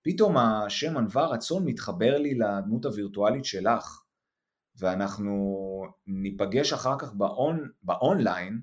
פתאום 0.02 0.36
השם 0.36 0.96
ענווה 0.96 1.26
רצון 1.26 1.64
מתחבר 1.64 2.18
לי 2.18 2.34
לדמות 2.34 2.84
הווירטואלית 2.84 3.44
שלך, 3.44 4.02
ואנחנו 4.78 5.34
ניפגש 6.06 6.72
אחר 6.72 6.98
כך 6.98 7.14
באון, 7.14 7.68
באונליין, 7.82 8.60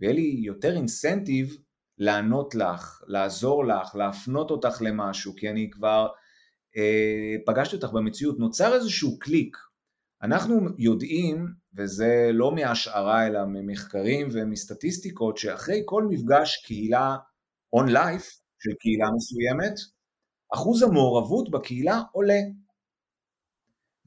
ויהיה 0.00 0.14
לי 0.14 0.40
יותר 0.44 0.76
אינסנטיב 0.76 1.56
לענות 1.98 2.54
לך, 2.54 3.02
לעזור 3.06 3.66
לך, 3.66 3.94
להפנות 3.94 4.50
אותך 4.50 4.78
למשהו, 4.80 5.36
כי 5.36 5.50
אני 5.50 5.70
כבר 5.70 6.08
אה, 6.76 7.34
פגשתי 7.46 7.76
אותך 7.76 7.88
במציאות, 7.92 8.38
נוצר 8.38 8.74
איזשהו 8.74 9.18
קליק. 9.18 9.56
אנחנו 10.26 10.60
יודעים, 10.78 11.46
וזה 11.76 12.30
לא 12.32 12.54
מהשערה 12.54 13.26
אלא 13.26 13.40
ממחקרים 13.44 14.28
ומסטטיסטיקות, 14.32 15.36
שאחרי 15.36 15.82
כל 15.84 16.04
מפגש 16.10 16.56
קהילה 16.66 17.16
און 17.72 17.88
לייף 17.88 18.40
של 18.58 18.70
קהילה 18.80 19.06
מסוימת, 19.16 19.74
אחוז 20.54 20.82
המעורבות 20.82 21.50
בקהילה 21.50 22.02
עולה. 22.12 22.40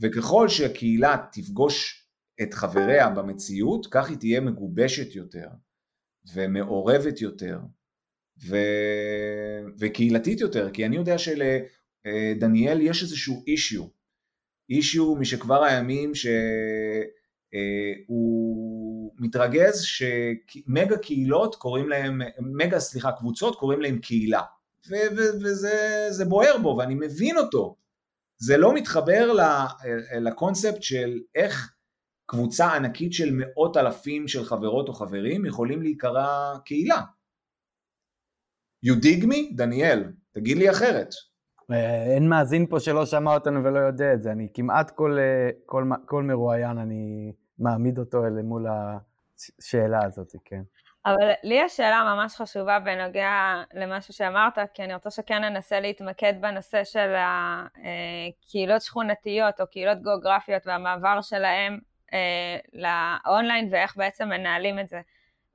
וככל 0.01 0.47
שהקהילה 0.47 1.17
תפגוש 1.31 2.07
את 2.41 2.53
חבריה 2.53 3.09
במציאות, 3.09 3.87
כך 3.91 4.09
היא 4.09 4.17
תהיה 4.17 4.41
מגובשת 4.41 5.15
יותר, 5.15 5.47
ומעורבת 6.33 7.21
יותר, 7.21 7.59
ו... 8.47 8.57
וקהילתית 9.79 10.39
יותר, 10.39 10.71
כי 10.71 10.85
אני 10.85 10.95
יודע 10.95 11.15
שלדניאל 11.17 12.81
יש 12.81 13.03
איזשהו 13.03 13.43
אישיו, 13.47 13.98
אישיו 14.69 15.15
משכבר 15.15 15.63
הימים 15.63 16.15
שהוא 16.15 16.31
אה, 19.11 19.15
מתרגז 19.19 19.81
שמגה 19.81 20.97
קהילות 20.97 21.55
קוראים 21.55 21.89
להם, 21.89 22.21
מגה 22.39 22.79
סליחה 22.79 23.11
קבוצות 23.11 23.55
קוראים 23.55 23.81
להם 23.81 23.99
קהילה 23.99 24.41
ו- 24.89 25.15
ו- 25.17 25.43
וזה 25.43 26.25
בוער 26.27 26.57
בו 26.57 26.75
ואני 26.79 26.95
מבין 26.95 27.37
אותו 27.37 27.75
זה 28.37 28.57
לא 28.57 28.73
מתחבר 28.73 29.31
לקונספט 30.21 30.83
של 30.83 31.19
איך 31.35 31.73
קבוצה 32.25 32.73
ענקית 32.73 33.13
של 33.13 33.29
מאות 33.33 33.77
אלפים 33.77 34.27
של 34.27 34.45
חברות 34.45 34.87
או 34.87 34.93
חברים 34.93 35.45
יכולים 35.45 35.81
להיקרא 35.81 36.57
קהילה. 36.65 37.01
You 38.85 38.93
dig 39.03 39.23
me? 39.23 39.55
דניאל, 39.55 40.03
תגיד 40.31 40.57
לי 40.57 40.69
אחרת. 40.69 41.09
אה, 41.71 42.03
אין 42.03 42.29
מאזין 42.29 42.65
פה 42.65 42.79
שלא 42.79 43.05
שמע 43.05 43.33
אותנו 43.33 43.63
ולא 43.63 43.79
יודע 43.79 44.13
את 44.13 44.23
זה, 44.23 44.31
אני 44.31 44.47
כמעט 44.53 44.91
כל, 44.91 45.17
אה, 45.19 45.49
כל, 45.65 45.83
כל 46.05 46.23
מרואיין 46.23 46.77
אני 46.77 47.31
מעמיד 47.59 47.99
אותו 47.99 48.25
אל 48.25 48.41
מול 48.41 48.65
השאלה 48.67 49.99
הזאת, 50.05 50.31
כן. 50.45 50.61
אבל 51.05 51.31
לי 51.43 51.55
יש 51.55 51.77
שאלה 51.77 52.15
ממש 52.15 52.35
חשובה 52.35 52.79
בנוגע 52.79 53.63
למשהו 53.73 54.13
שאמרת, 54.13 54.57
כי 54.73 54.83
אני 54.83 54.93
רוצה 54.93 55.09
שכן 55.09 55.43
ננסה 55.43 55.79
להתמקד 55.79 56.33
בנושא 56.41 56.83
של 56.83 57.15
הקהילות 57.15 58.81
שכונתיות 58.81 59.61
או 59.61 59.67
קהילות 59.67 60.01
גיאוגרפיות 60.03 60.67
והמעבר 60.67 61.21
שלהם 61.21 61.79
אה, 62.13 62.57
לאונליין 62.73 63.67
ואיך 63.71 63.97
בעצם 63.97 64.29
מנהלים 64.29 64.79
את 64.79 64.87
זה. 64.87 65.01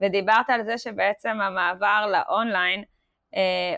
ודיברת 0.01 0.51
על 0.51 0.65
זה 0.65 0.79
שבעצם 0.79 1.41
המעבר 1.41 2.07
לאונליין, 2.13 2.81
אה, 2.81 2.85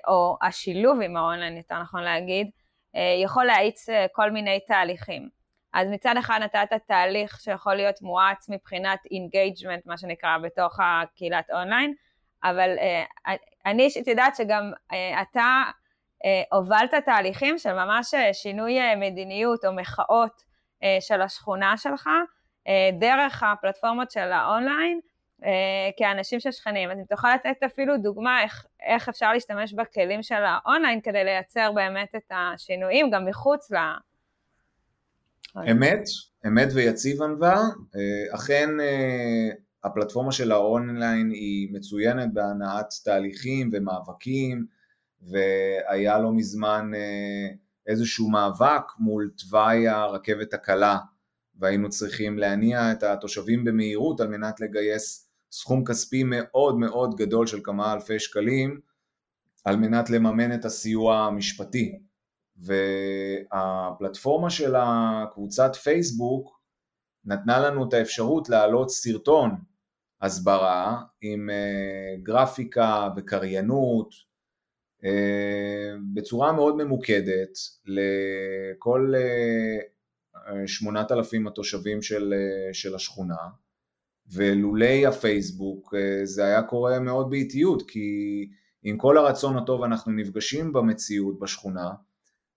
או 0.08 0.38
השילוב 0.42 1.00
עם 1.00 1.16
האונליין, 1.16 1.56
יותר 1.56 1.82
נכון 1.82 2.02
להגיד, 2.02 2.50
אה, 2.96 3.14
יכול 3.22 3.44
להאיץ 3.44 3.88
אה, 3.88 4.06
כל 4.12 4.30
מיני 4.30 4.60
תהליכים. 4.66 5.28
אז 5.72 5.88
מצד 5.88 6.14
אחד 6.18 6.40
נתת 6.42 6.72
תהליך 6.86 7.40
שיכול 7.40 7.74
להיות 7.74 8.02
מואץ 8.02 8.48
מבחינת 8.48 8.98
engagement, 9.10 9.86
מה 9.86 9.96
שנקרא, 9.96 10.38
בתוך 10.38 10.80
הקהילת 10.82 11.50
אונליין, 11.50 11.94
אבל 12.44 12.70
אני 13.66 13.82
אישית 13.82 14.06
יודעת 14.06 14.36
שגם 14.36 14.72
אתה 15.22 15.62
הובלת 16.52 16.94
תהליכים 16.94 17.58
של 17.58 17.72
ממש 17.72 18.14
שינוי 18.32 18.94
מדיניות 18.96 19.64
או 19.64 19.72
מחאות 19.72 20.42
של 21.00 21.22
השכונה 21.22 21.76
שלך, 21.76 22.08
דרך 22.98 23.42
הפלטפורמות 23.42 24.10
של 24.10 24.32
האונליין, 24.32 25.00
כאנשים 25.96 26.40
של 26.40 26.52
שכנים. 26.52 26.90
אז 26.90 26.98
אם 26.98 27.04
תוכל 27.04 27.28
לתת 27.34 27.62
אפילו 27.66 27.96
דוגמה 27.96 28.42
איך, 28.42 28.66
איך 28.86 29.08
אפשר 29.08 29.32
להשתמש 29.32 29.72
בכלים 29.72 30.22
של 30.22 30.44
האונליין 30.44 31.00
כדי 31.00 31.24
לייצר 31.24 31.72
באמת 31.74 32.08
את 32.16 32.32
השינויים 32.34 33.10
גם 33.10 33.24
מחוץ 33.24 33.70
ל... 33.70 33.76
אמת, 35.70 36.02
אמת 36.46 36.68
ויציב 36.74 37.22
ענווה, 37.22 37.56
אה, 37.96 38.34
אכן 38.34 38.80
אה, 38.80 39.48
הפלטפורמה 39.84 40.32
של 40.32 40.52
האונליין 40.52 41.30
היא 41.30 41.68
מצוינת 41.72 42.32
בהנעת 42.32 42.86
תהליכים 43.04 43.70
ומאבקים 43.72 44.66
והיה 45.22 46.18
לא 46.18 46.32
מזמן 46.32 46.90
אה, 46.94 47.48
איזשהו 47.86 48.30
מאבק 48.30 48.82
מול 48.98 49.30
תוואי 49.36 49.88
הרכבת 49.88 50.54
הקלה 50.54 50.98
והיינו 51.58 51.88
צריכים 51.88 52.38
להניע 52.38 52.92
את 52.92 53.02
התושבים 53.02 53.64
במהירות 53.64 54.20
על 54.20 54.28
מנת 54.28 54.60
לגייס 54.60 55.25
סכום 55.50 55.84
כספי 55.84 56.22
מאוד 56.24 56.78
מאוד 56.78 57.14
גדול 57.16 57.46
של 57.46 57.60
כמה 57.64 57.92
אלפי 57.92 58.18
שקלים 58.18 58.80
על 59.64 59.76
מנת 59.76 60.10
לממן 60.10 60.54
את 60.54 60.64
הסיוע 60.64 61.18
המשפטי. 61.18 61.98
והפלטפורמה 62.56 64.50
של 64.50 64.74
הקבוצת 64.76 65.76
פייסבוק 65.76 66.60
נתנה 67.24 67.58
לנו 67.58 67.88
את 67.88 67.94
האפשרות 67.94 68.48
להעלות 68.48 68.90
סרטון 68.90 69.50
הסברה 70.20 71.02
עם 71.20 71.50
אה, 71.50 72.16
גרפיקה 72.22 73.08
וקריינות 73.16 74.14
אה, 75.04 75.92
בצורה 76.14 76.52
מאוד 76.52 76.76
ממוקדת 76.76 77.58
לכל 77.86 79.12
אה, 79.16 80.66
שמונת 80.66 81.12
אלפים 81.12 81.46
התושבים 81.46 82.02
של, 82.02 82.34
של 82.72 82.94
השכונה 82.94 83.36
ולולי 84.32 85.06
הפייסבוק 85.06 85.94
זה 86.24 86.44
היה 86.44 86.62
קורה 86.62 87.00
מאוד 87.00 87.30
באיטיות 87.30 87.90
כי 87.90 88.48
עם 88.82 88.98
כל 88.98 89.18
הרצון 89.18 89.56
הטוב 89.56 89.82
אנחנו 89.82 90.12
נפגשים 90.12 90.72
במציאות 90.72 91.38
בשכונה 91.38 91.90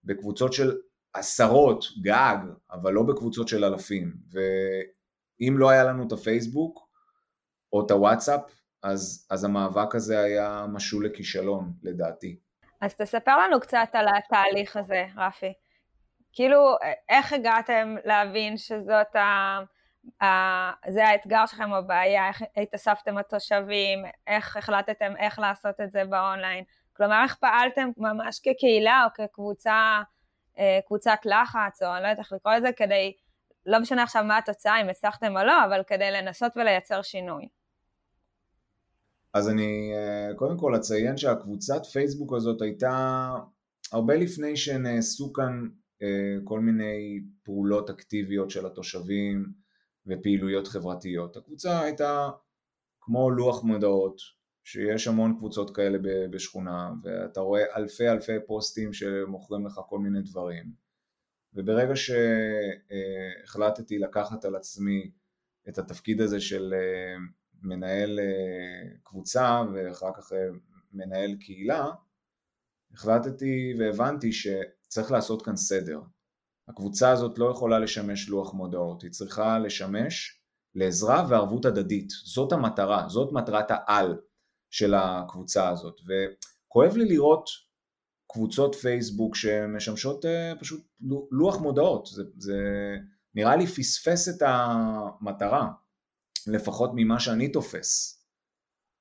בקבוצות 0.04 0.54
של 0.54 0.78
עשרות 1.14 1.86
גג, 2.02 2.38
אבל 2.72 2.94
לא 2.94 3.04
בקבוצות 3.04 3.48
של 3.48 3.66
אלפים. 3.66 4.14
ואם 4.32 5.58
לא 5.58 5.70
היה 5.70 5.84
לנו 5.84 6.08
את 6.08 6.12
הפייסבוק 6.12 6.90
או 7.74 7.86
את 7.86 7.92
הוואטסאפ, 7.92 8.42
אז, 8.84 9.28
אז 9.30 9.44
המאבק 9.44 9.96
הזה 9.96 10.20
היה 10.20 10.66
משול 10.74 11.06
לכישלון, 11.06 11.74
לדעתי. 11.84 12.40
אז 12.82 12.96
תספר 12.96 13.38
לנו 13.38 13.60
קצת 13.60 13.88
על 13.94 14.06
התהליך 14.18 14.78
הזה, 14.78 15.06
רפי. 15.18 15.54
כאילו, 16.34 16.76
איך 17.10 17.34
הגעתם 17.34 17.96
להבין 18.06 18.58
שזאת 18.58 19.16
ה... 19.16 19.60
זה 20.90 21.08
האתגר 21.08 21.46
שלכם 21.46 21.74
הבעיה, 21.74 22.28
איך 22.28 22.42
התאספתם 22.58 23.18
התושבים, 23.18 24.00
איך 24.28 24.58
החלטתם 24.58 25.14
איך 25.20 25.40
לעשות 25.40 25.76
את 25.82 25.92
זה 25.92 26.06
באונליין, 26.10 26.64
כלומר 26.94 27.24
איך 27.24 27.36
פעלתם 27.36 27.90
ממש 27.98 28.40
כקהילה 28.44 29.06
או 29.06 29.10
כקבוצה, 29.14 30.02
אה, 30.60 30.80
קבוצת 30.88 31.18
לחץ, 31.26 31.84
או 31.84 31.88
אני 31.94 32.04
לא 32.04 32.08
יודעת 32.08 32.20
איך 32.20 32.34
לקרוא 32.34 32.54
לזה, 32.54 32.72
כדי, 32.78 33.14
לא 33.66 33.80
משנה 33.80 34.04
עכשיו 34.04 34.24
מה 34.24 34.38
התוצאה, 34.38 34.82
אם 34.82 34.90
הצלחתם 34.90 35.38
או 35.38 35.44
לא, 35.44 35.66
אבל 35.66 35.82
כדי 35.88 36.12
לנסות 36.12 36.52
ולייצר 36.56 37.02
שינוי. 37.02 37.48
אז 39.34 39.50
אני 39.50 39.92
אה, 39.96 40.36
קודם 40.36 40.58
כל 40.58 40.76
אציין 40.76 41.18
שהקבוצת 41.18 41.86
פייסבוק 41.86 42.34
הזאת 42.34 42.62
הייתה 42.62 43.28
הרבה 43.92 44.16
לפני 44.16 44.58
שנעשו 44.58 45.34
כאן 45.34 45.68
אה, 46.02 46.38
כל 46.44 46.60
מיני 46.60 47.20
פעולות 47.44 47.90
אקטיביות 47.90 48.50
של 48.50 48.66
התושבים 48.66 49.46
ופעילויות 50.08 50.68
חברתיות. 50.68 51.38
הקבוצה 51.38 51.82
הייתה 51.82 52.30
כמו 53.02 53.32
לוח 53.32 53.64
מודעות, 53.64 54.22
שיש 54.64 55.08
המון 55.08 55.38
קבוצות 55.38 55.76
כאלה 55.76 55.98
בשכונה, 56.32 56.92
ואתה 57.04 57.40
רואה 57.40 57.76
אלפי 57.76 58.10
אלפי 58.10 58.36
פוסטים 58.48 58.94
שמוכרים 58.94 59.66
לך 59.66 59.80
כל 59.90 60.00
מיני 60.00 60.22
דברים. 60.22 60.74
וברגע 61.54 61.94
שהחלטתי 63.46 64.00
לקחת 64.00 64.46
על 64.46 64.56
עצמי 64.56 65.12
את 65.70 65.78
התפקיד 65.78 66.22
הזה 66.22 66.40
של 66.40 66.74
אה, 66.74 67.16
מנהל 67.62 68.20
קבוצה 69.04 69.62
ואחר 69.74 70.12
כך 70.18 70.32
מנהל 70.92 71.36
קהילה, 71.36 71.88
החלטתי 72.94 73.74
והבנתי 73.80 74.32
שצריך 74.32 75.12
לעשות 75.12 75.46
כאן 75.46 75.56
סדר. 75.56 76.00
הקבוצה 76.70 77.12
הזאת 77.12 77.38
לא 77.38 77.52
יכולה 77.52 77.80
לשמש 77.80 78.30
לוח 78.30 78.54
מודעות, 78.54 79.02
היא 79.02 79.12
צריכה 79.12 79.60
לשמש 79.60 80.42
לעזרה 80.76 81.26
וערבות 81.30 81.66
הדדית. 81.66 82.10
זאת 82.10 82.52
המטרה, 82.52 83.10
זאת 83.10 83.34
מטרת 83.34 83.66
העל 83.70 84.18
של 84.70 84.94
הקבוצה 84.94 85.70
הזאת. 85.70 85.96
וכואב 86.02 86.98
לי 86.98 87.06
לראות 87.06 87.50
קבוצות 88.32 88.76
פייסבוק 88.76 89.36
שמשמשות 89.36 90.26
אה, 90.26 90.54
פשוט 90.60 90.88
לוח 91.32 91.62
מודעות, 91.62 92.06
זה, 92.06 92.24
זה 92.38 92.58
נראה 93.36 93.56
לי 93.56 93.68
פספס 93.68 94.30
את 94.30 94.42
המטרה, 94.46 95.68
לפחות 96.48 96.92
ממה 96.94 97.20
שאני 97.20 97.52
תופס. 97.52 98.24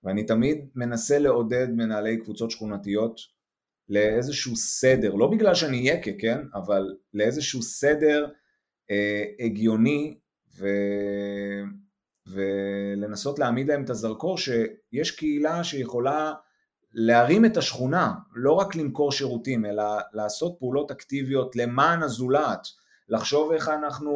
ואני 0.05 0.27
תמיד 0.27 0.69
מנסה 0.75 1.19
לעודד 1.19 1.69
מנהלי 1.71 2.21
קבוצות 2.23 2.51
שכונתיות 2.51 3.21
לאיזשהו 3.89 4.57
סדר, 4.57 5.15
לא 5.15 5.27
בגלל 5.27 5.55
שאני 5.55 5.77
יקה, 5.77 6.11
כן? 6.19 6.39
אבל 6.55 6.97
לאיזשהו 7.15 7.63
סדר 7.63 8.27
אה, 8.91 9.25
הגיוני 9.41 10.19
ו... 10.59 10.69
ולנסות 12.33 13.39
להעמיד 13.39 13.69
להם 13.69 13.85
את 13.85 13.91
הזרקור 13.91 14.39
שיש 14.39 15.11
קהילה 15.11 15.65
שיכולה 15.65 16.33
להרים 16.93 17.45
את 17.45 17.57
השכונה, 17.57 18.13
לא 18.35 18.53
רק 18.53 18.77
למכור 18.77 19.13
שירותים, 19.13 19.67
אלא 19.67 19.85
לעשות 20.13 20.57
פעולות 20.59 20.91
אקטיביות 20.91 21.57
למען 21.57 22.03
הזולת, 22.03 22.67
לחשוב 23.09 23.53
איך 23.53 23.69
אנחנו 23.69 24.13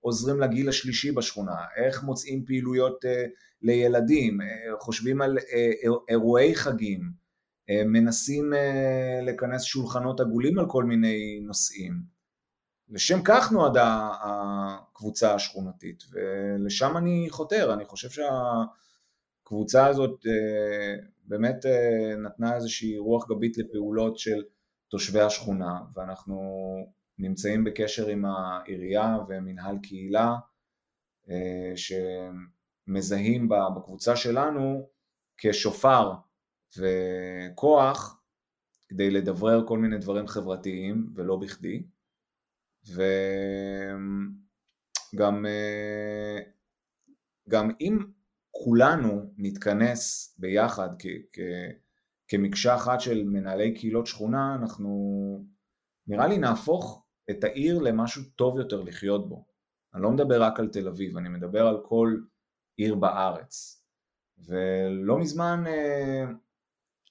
עוזרים 0.00 0.40
לגיל 0.40 0.68
השלישי 0.68 1.12
בשכונה, 1.12 1.56
איך 1.76 2.02
מוצאים 2.02 2.44
פעילויות 2.44 3.04
אה, 3.04 3.24
לילדים, 3.62 4.40
אה, 4.40 4.46
חושבים 4.78 5.22
על 5.22 5.38
אה, 5.38 5.70
אירועי 6.08 6.54
חגים, 6.54 7.10
מנסים 7.70 8.52
לכנס 9.22 9.62
שולחנות 9.62 10.20
עגולים 10.20 10.58
על 10.58 10.66
כל 10.68 10.84
מיני 10.84 11.40
נושאים. 11.42 12.18
לשם 12.90 13.18
כך 13.24 13.52
נועדה 13.52 14.10
הקבוצה 14.22 15.34
השכונתית, 15.34 16.04
ולשם 16.12 16.96
אני 16.96 17.26
חותר, 17.30 17.74
אני 17.74 17.84
חושב 17.84 18.08
שהקבוצה 19.44 19.86
הזאת 19.86 20.26
באמת 21.24 21.66
נתנה 22.18 22.54
איזושהי 22.54 22.98
רוח 22.98 23.28
גבית 23.28 23.58
לפעולות 23.58 24.18
של 24.18 24.42
תושבי 24.88 25.20
השכונה, 25.20 25.80
ואנחנו 25.94 26.42
נמצאים 27.18 27.64
בקשר 27.64 28.06
עם 28.06 28.24
העירייה 28.24 29.16
ומנהל 29.28 29.78
קהילה 29.82 30.36
שמזהים 31.76 33.48
בקבוצה 33.48 34.16
שלנו 34.16 34.88
כשופר 35.36 36.12
וכוח 36.76 38.22
כדי 38.88 39.10
לדברר 39.10 39.66
כל 39.66 39.78
מיני 39.78 39.98
דברים 39.98 40.26
חברתיים 40.26 41.12
ולא 41.14 41.36
בכדי 41.36 41.82
וגם 45.14 45.46
גם 47.48 47.70
אם 47.80 47.98
כולנו 48.50 49.34
נתכנס 49.36 50.34
ביחד 50.38 50.88
כ, 50.98 51.06
כ, 51.32 51.38
כמקשה 52.28 52.74
אחת 52.76 53.00
של 53.00 53.24
מנהלי 53.24 53.74
קהילות 53.74 54.06
שכונה 54.06 54.54
אנחנו 54.54 54.90
נראה 56.06 56.26
לי 56.26 56.38
נהפוך 56.38 57.06
את 57.30 57.44
העיר 57.44 57.78
למשהו 57.78 58.22
טוב 58.36 58.58
יותר 58.58 58.80
לחיות 58.82 59.28
בו. 59.28 59.46
אני 59.94 60.02
לא 60.02 60.10
מדבר 60.10 60.42
רק 60.42 60.60
על 60.60 60.68
תל 60.68 60.88
אביב, 60.88 61.16
אני 61.16 61.28
מדבר 61.28 61.66
על 61.66 61.80
כל 61.84 62.16
עיר 62.76 62.94
בארץ. 62.94 63.84
ולא 64.38 65.18
מזמן 65.18 65.64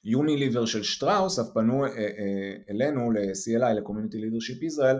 יוניליבר 0.03 0.65
של 0.65 0.83
שטראוס 0.83 1.39
אף 1.39 1.45
פנו 1.53 1.85
אה, 1.85 1.89
אה, 1.89 2.53
אלינו 2.69 3.11
ל-CLI, 3.11 3.73
ל-Community 3.73 4.15
Leadership 4.15 4.61
Israel, 4.63 4.97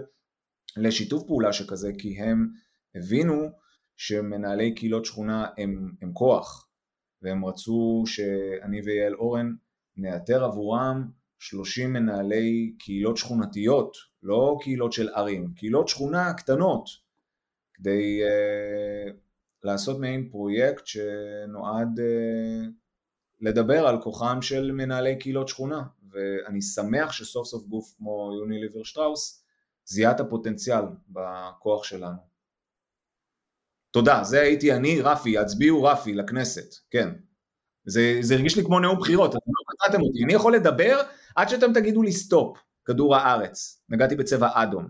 לשיתוף 0.78 1.24
פעולה 1.28 1.54
שכזה, 1.54 1.92
כי 1.98 2.20
הם 2.20 2.48
הבינו 2.96 3.50
שמנהלי 3.98 4.76
קהילות 4.76 5.06
שכונה 5.06 5.46
הם, 5.58 5.92
הם 6.02 6.14
כוח, 6.14 6.70
והם 7.22 7.46
רצו 7.46 8.04
שאני 8.06 8.82
ויעל 8.82 9.16
אורן 9.16 9.54
נאתר 9.98 10.44
עבורם 10.44 11.10
30 11.40 11.94
מנהלי 11.94 12.76
קהילות 12.80 13.18
שכונתיות, 13.18 13.98
לא 14.24 14.58
קהילות 14.62 14.94
של 14.94 15.10
ערים, 15.10 15.54
קהילות 15.56 15.88
שכונה 15.88 16.34
קטנות, 16.34 16.90
כדי 17.74 18.22
uh, 18.24 19.14
לעשות 19.64 20.00
מעין 20.00 20.30
פרויקט 20.30 20.88
שנועד 20.88 22.00
uh, 22.00 22.72
לדבר 23.42 23.88
על 23.88 24.02
כוחם 24.02 24.42
של 24.42 24.72
מנהלי 24.72 25.20
קהילות 25.20 25.48
שכונה, 25.48 25.84
ואני 26.12 26.62
שמח 26.62 27.12
שסוף 27.12 27.48
סוף 27.48 27.64
גוף 27.64 27.94
כמו 27.98 28.32
יוניליבר 28.40 28.84
שטראוס 28.84 29.44
זיהה 29.86 30.12
את 30.12 30.20
הפוטנציאל 30.20 30.84
בכוח 31.10 31.84
שלנו. 31.84 32.18
תודה, 33.92 34.24
זה 34.24 34.42
הייתי 34.42 34.74
אני, 34.74 35.02
רפי, 35.02 35.38
הצביעו 35.38 35.84
רפי 35.84 36.14
לכנסת, 36.14 36.76
כן. 36.92 37.10
זה, 37.86 38.18
זה 38.22 38.36
הרגיש 38.36 38.58
לי 38.58 38.64
כמו 38.64 38.80
נאום 38.80 39.00
בחירות, 39.00 39.32
אתם 39.32 39.38
לא 39.48 39.74
קטעתם 39.74 40.02
אותי, 40.02 40.24
אני 40.24 40.34
יכול 40.34 40.56
לדבר 40.56 41.02
עד 41.36 41.50
שאתם 41.50 41.74
תגידו 41.74 42.04
לי 42.04 42.12
סטופ, 42.12 42.58
כדור 42.86 43.16
הארץ, 43.16 43.82
נגעתי 43.90 44.16
בצבע 44.16 44.50
אדום. 44.54 44.88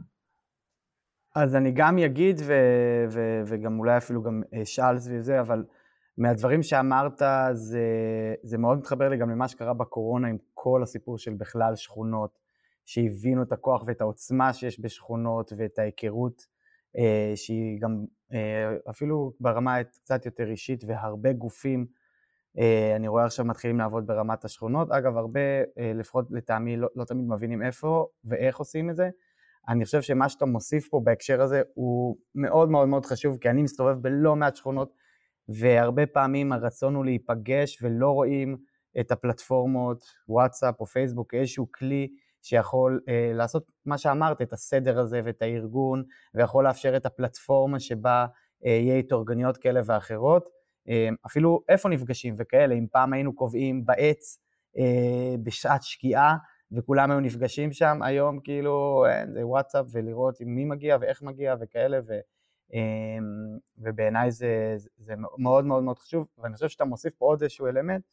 אז 1.35 1.55
אני 1.55 1.71
גם 1.71 1.97
אגיד, 1.97 2.41
ו- 2.45 3.05
ו- 3.09 3.41
וגם 3.45 3.79
אולי 3.79 3.97
אפילו 3.97 4.23
גם 4.23 4.41
אשאל 4.63 4.99
סביב 4.99 5.21
זה, 5.21 5.39
אבל 5.39 5.63
מהדברים 6.17 6.63
שאמרת, 6.63 7.21
זה, 7.53 7.85
זה 8.43 8.57
מאוד 8.57 8.77
מתחבר 8.77 9.09
לי 9.09 9.17
גם 9.17 9.29
למה 9.29 9.47
שקרה 9.47 9.73
בקורונה 9.73 10.27
עם 10.27 10.37
כל 10.53 10.83
הסיפור 10.83 11.17
של 11.17 11.33
בכלל 11.33 11.75
שכונות, 11.75 12.39
שהבינו 12.85 13.43
את 13.43 13.51
הכוח 13.51 13.83
ואת 13.87 14.01
העוצמה 14.01 14.53
שיש 14.53 14.79
בשכונות 14.79 15.53
ואת 15.57 15.79
ההיכרות 15.79 16.45
אה, 16.97 17.31
שהיא 17.35 17.81
גם 17.81 18.05
אה, 18.33 18.75
אפילו 18.89 19.33
ברמה 19.39 19.83
קצת 19.83 20.25
יותר 20.25 20.49
אישית 20.49 20.83
והרבה 20.87 21.33
גופים 21.33 21.85
אה, 22.59 22.95
אני 22.95 23.07
רואה 23.07 23.25
עכשיו 23.25 23.45
מתחילים 23.45 23.77
לעבוד 23.77 24.07
ברמת 24.07 24.45
השכונות, 24.45 24.91
אגב 24.91 25.17
הרבה, 25.17 25.39
אה, 25.79 25.91
לפחות 25.95 26.27
לטעמי, 26.31 26.77
לא, 26.77 26.87
לא 26.95 27.03
תמיד 27.03 27.27
מבינים 27.27 27.61
איפה 27.63 28.07
ואיך 28.25 28.57
עושים 28.57 28.89
את 28.89 28.95
זה. 28.95 29.09
אני 29.69 29.85
חושב 29.85 30.01
שמה 30.01 30.29
שאתה 30.29 30.45
מוסיף 30.45 30.89
פה 30.89 31.01
בהקשר 31.03 31.41
הזה 31.41 31.61
הוא 31.73 32.17
מאוד 32.35 32.69
מאוד 32.69 32.87
מאוד 32.87 33.05
חשוב, 33.05 33.37
כי 33.37 33.49
אני 33.49 33.61
מסתובב 33.61 34.01
בלא 34.01 34.35
מעט 34.35 34.55
שכונות, 34.55 34.93
והרבה 35.49 36.05
פעמים 36.05 36.51
הרצון 36.51 36.95
הוא 36.95 37.05
להיפגש 37.05 37.79
ולא 37.81 38.11
רואים 38.11 38.57
את 38.99 39.11
הפלטפורמות, 39.11 40.05
וואטסאפ 40.29 40.79
או 40.79 40.85
פייסבוק 40.85 41.31
כאיזשהו 41.31 41.71
כלי 41.71 42.07
שיכול 42.41 43.01
אה, 43.09 43.31
לעשות 43.33 43.71
מה 43.85 43.97
שאמרת, 43.97 44.41
את 44.41 44.53
הסדר 44.53 44.99
הזה 44.99 45.21
ואת 45.25 45.41
הארגון, 45.41 46.03
ויכול 46.33 46.63
לאפשר 46.63 46.97
את 46.97 47.05
הפלטפורמה 47.05 47.79
שבה 47.79 48.25
אה, 48.65 48.71
יהיה 48.71 48.97
התארגנויות 48.97 49.57
כאלה 49.57 49.81
ואחרות. 49.85 50.57
אמ, 50.87 51.15
אפילו 51.25 51.63
איפה 51.69 51.89
נפגשים 51.89 52.35
וכאלה, 52.37 52.75
אם 52.75 52.85
פעם 52.91 53.13
היינו 53.13 53.35
קובעים 53.35 53.85
בעץ 53.85 54.39
אה, 54.77 55.35
בשעת 55.43 55.83
שקיעה 55.83 56.37
וכולם 56.71 57.11
היו 57.11 57.19
נפגשים 57.19 57.71
שם, 57.71 57.99
היום 58.03 58.39
כאילו 58.39 59.05
אין, 59.09 59.33
זה 59.33 59.47
וואטסאפ 59.47 59.85
ולראות 59.91 60.39
עם 60.39 60.55
מי 60.55 60.65
מגיע 60.65 60.97
ואיך 61.01 61.21
מגיע 61.21 61.55
וכאלה, 61.61 61.99
ו, 62.07 62.13
ובעיניי 63.77 64.31
זה, 64.31 64.75
זה 64.97 65.13
מאוד 65.37 65.65
מאוד 65.65 65.83
מאוד 65.83 65.99
חשוב, 65.99 66.27
ואני 66.37 66.53
חושב 66.53 66.69
שאתה 66.69 66.85
מוסיף 66.85 67.13
פה 67.17 67.25
עוד 67.25 67.41
איזשהו 67.41 67.67
אלמנט, 67.67 68.03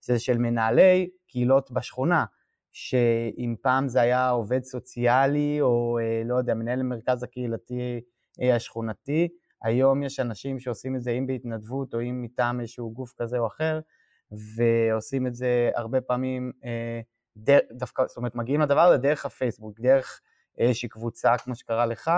זה 0.00 0.18
של 0.18 0.38
מנהלי 0.38 1.10
קהילות 1.28 1.70
בשכונה, 1.70 2.24
שאם 2.72 3.54
פעם 3.62 3.88
זה 3.88 4.00
היה 4.00 4.28
עובד 4.28 4.64
סוציאלי 4.64 5.60
או 5.60 5.98
אה, 5.98 6.22
לא 6.24 6.34
יודע, 6.34 6.54
מנהל 6.54 6.80
המרכז 6.80 7.22
הקהילתי 7.22 8.00
אה, 8.42 8.56
השכונתי, 8.56 9.28
היום 9.62 10.02
יש 10.02 10.20
אנשים 10.20 10.60
שעושים 10.60 10.96
את 10.96 11.02
זה 11.02 11.10
אם 11.10 11.26
בהתנדבות 11.26 11.94
או 11.94 12.00
אם 12.02 12.22
מטעם 12.22 12.60
איזשהו 12.60 12.92
גוף 12.92 13.14
כזה 13.16 13.38
או 13.38 13.46
אחר, 13.46 13.80
ועושים 14.30 15.26
את 15.26 15.34
זה 15.34 15.70
הרבה 15.74 16.00
פעמים 16.00 16.52
אה, 16.64 17.00
דווקא, 17.72 18.06
זאת 18.06 18.16
אומרת, 18.16 18.34
מגיעים 18.34 18.60
לדבר 18.60 18.80
הזה 18.80 18.96
דרך 18.96 19.26
הפייסבוק, 19.26 19.80
דרך 19.80 20.20
איזושהי 20.58 20.88
קבוצה 20.88 21.38
כמו 21.38 21.54
שקרה 21.54 21.86
לך, 21.86 22.10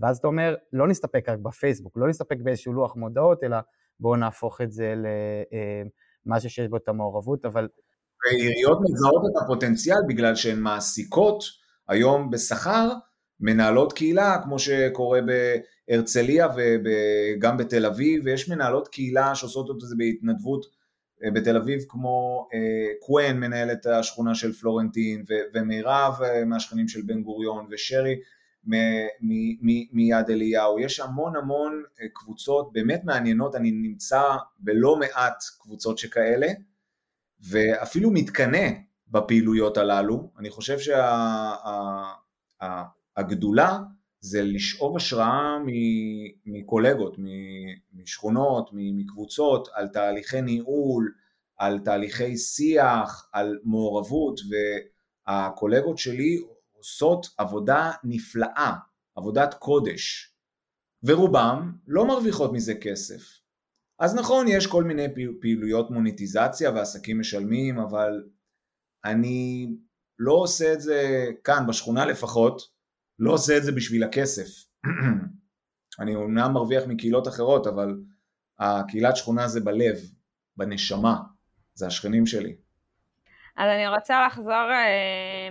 ואז 0.00 0.18
אתה 0.18 0.26
אומר, 0.26 0.54
לא 0.72 0.88
נסתפק 0.88 1.28
רק 1.28 1.38
בפייסבוק, 1.38 1.92
לא 1.96 2.08
נסתפק 2.08 2.36
באיזשהו 2.42 2.72
לוח 2.72 2.96
מודעות, 2.96 3.44
אלא 3.44 3.56
בואו 4.00 4.16
נהפוך 4.16 4.60
את 4.60 4.72
זה 4.72 4.94
למשהו 6.26 6.50
שיש 6.50 6.68
בו 6.68 6.76
את 6.76 6.88
המעורבות, 6.88 7.44
אבל 7.44 7.68
ועיריות 8.26 8.78
מזהות 8.80 9.22
את 9.30 9.42
הפוטנציאל 9.42 9.98
בגלל 10.08 10.34
שהן 10.34 10.58
מעסיקות 10.58 11.44
היום 11.88 12.30
בשכר 12.30 12.88
מנהלות 13.40 13.92
קהילה, 13.92 14.38
כמו 14.42 14.58
שקורה 14.58 15.20
בהרצליה 15.88 16.48
וגם 16.56 17.56
בתל 17.56 17.86
אביב, 17.86 18.22
ויש 18.24 18.48
מנהלות 18.48 18.88
קהילה 18.88 19.34
שעושות 19.34 19.70
את 19.70 19.80
זה 19.80 19.94
בהתנדבות 19.98 20.66
אה, 21.24 21.30
בתל 21.30 21.56
אביב, 21.56 21.80
כמו 21.88 22.48
אה, 22.54 22.92
קוון 23.00 23.40
מנהלת 23.40 23.86
השכונה 23.86 24.34
של 24.34 24.52
פלורנטין, 24.52 25.24
ומירב 25.54 26.14
אה, 26.22 26.44
מהשכנים 26.44 26.88
של 26.88 27.00
בן 27.06 27.22
גוריון, 27.22 27.66
ושרי 27.70 28.14
מיד 29.92 30.30
אליהו, 30.30 30.78
יש 30.78 31.00
המון 31.00 31.36
המון 31.36 31.82
קבוצות 32.12 32.72
באמת 32.72 33.04
מעניינות, 33.04 33.54
אני 33.54 33.70
נמצא 33.70 34.22
בלא 34.58 34.96
מעט 34.96 35.44
קבוצות 35.58 35.98
שכאלה, 35.98 36.48
ואפילו 37.40 38.10
מתקנא 38.10 38.68
בפעילויות 39.08 39.76
הללו, 39.76 40.30
אני 40.38 40.50
חושב 40.50 40.76
שהגדולה 42.58 43.68
שה, 43.68 43.78
זה 44.20 44.42
לשאוב 44.42 44.96
השראה 44.96 45.58
מקולגות, 46.46 47.16
משכונות, 47.94 48.70
מקבוצות, 48.72 49.68
על 49.72 49.88
תהליכי 49.88 50.40
ניהול, 50.40 51.12
על 51.56 51.78
תהליכי 51.78 52.36
שיח, 52.36 53.28
על 53.32 53.58
מעורבות, 53.64 54.40
והקולגות 55.26 55.98
שלי 55.98 56.38
עושות 56.78 57.26
עבודה 57.38 57.90
נפלאה, 58.04 58.74
עבודת 59.16 59.54
קודש, 59.54 60.34
ורובם 61.02 61.72
לא 61.86 62.06
מרוויחות 62.06 62.52
מזה 62.52 62.74
כסף. 62.74 63.22
אז 63.98 64.14
נכון, 64.14 64.46
יש 64.48 64.66
כל 64.66 64.84
מיני 64.84 65.06
פעילויות 65.40 65.90
מוניטיזציה 65.90 66.70
ועסקים 66.70 67.20
משלמים, 67.20 67.78
אבל 67.78 68.22
אני 69.04 69.68
לא 70.18 70.32
עושה 70.32 70.72
את 70.72 70.80
זה 70.80 71.26
כאן, 71.44 71.66
בשכונה 71.68 72.06
לפחות, 72.06 72.62
לא 73.18 73.32
עושה 73.32 73.56
את 73.56 73.62
זה 73.62 73.72
בשביל 73.72 74.04
הכסף. 74.04 74.48
אני 76.00 76.14
אומנם 76.14 76.52
מרוויח 76.52 76.84
מקהילות 76.86 77.28
אחרות, 77.28 77.66
אבל 77.66 78.00
הקהילת 78.58 79.16
שכונה 79.16 79.48
זה 79.48 79.60
בלב, 79.60 79.96
בנשמה, 80.56 81.16
זה 81.74 81.86
השכנים 81.86 82.26
שלי. 82.26 82.56
אז 83.56 83.68
אני 83.74 83.88
רוצה 83.88 84.26
לחזור 84.26 84.70
אה, 84.70 85.48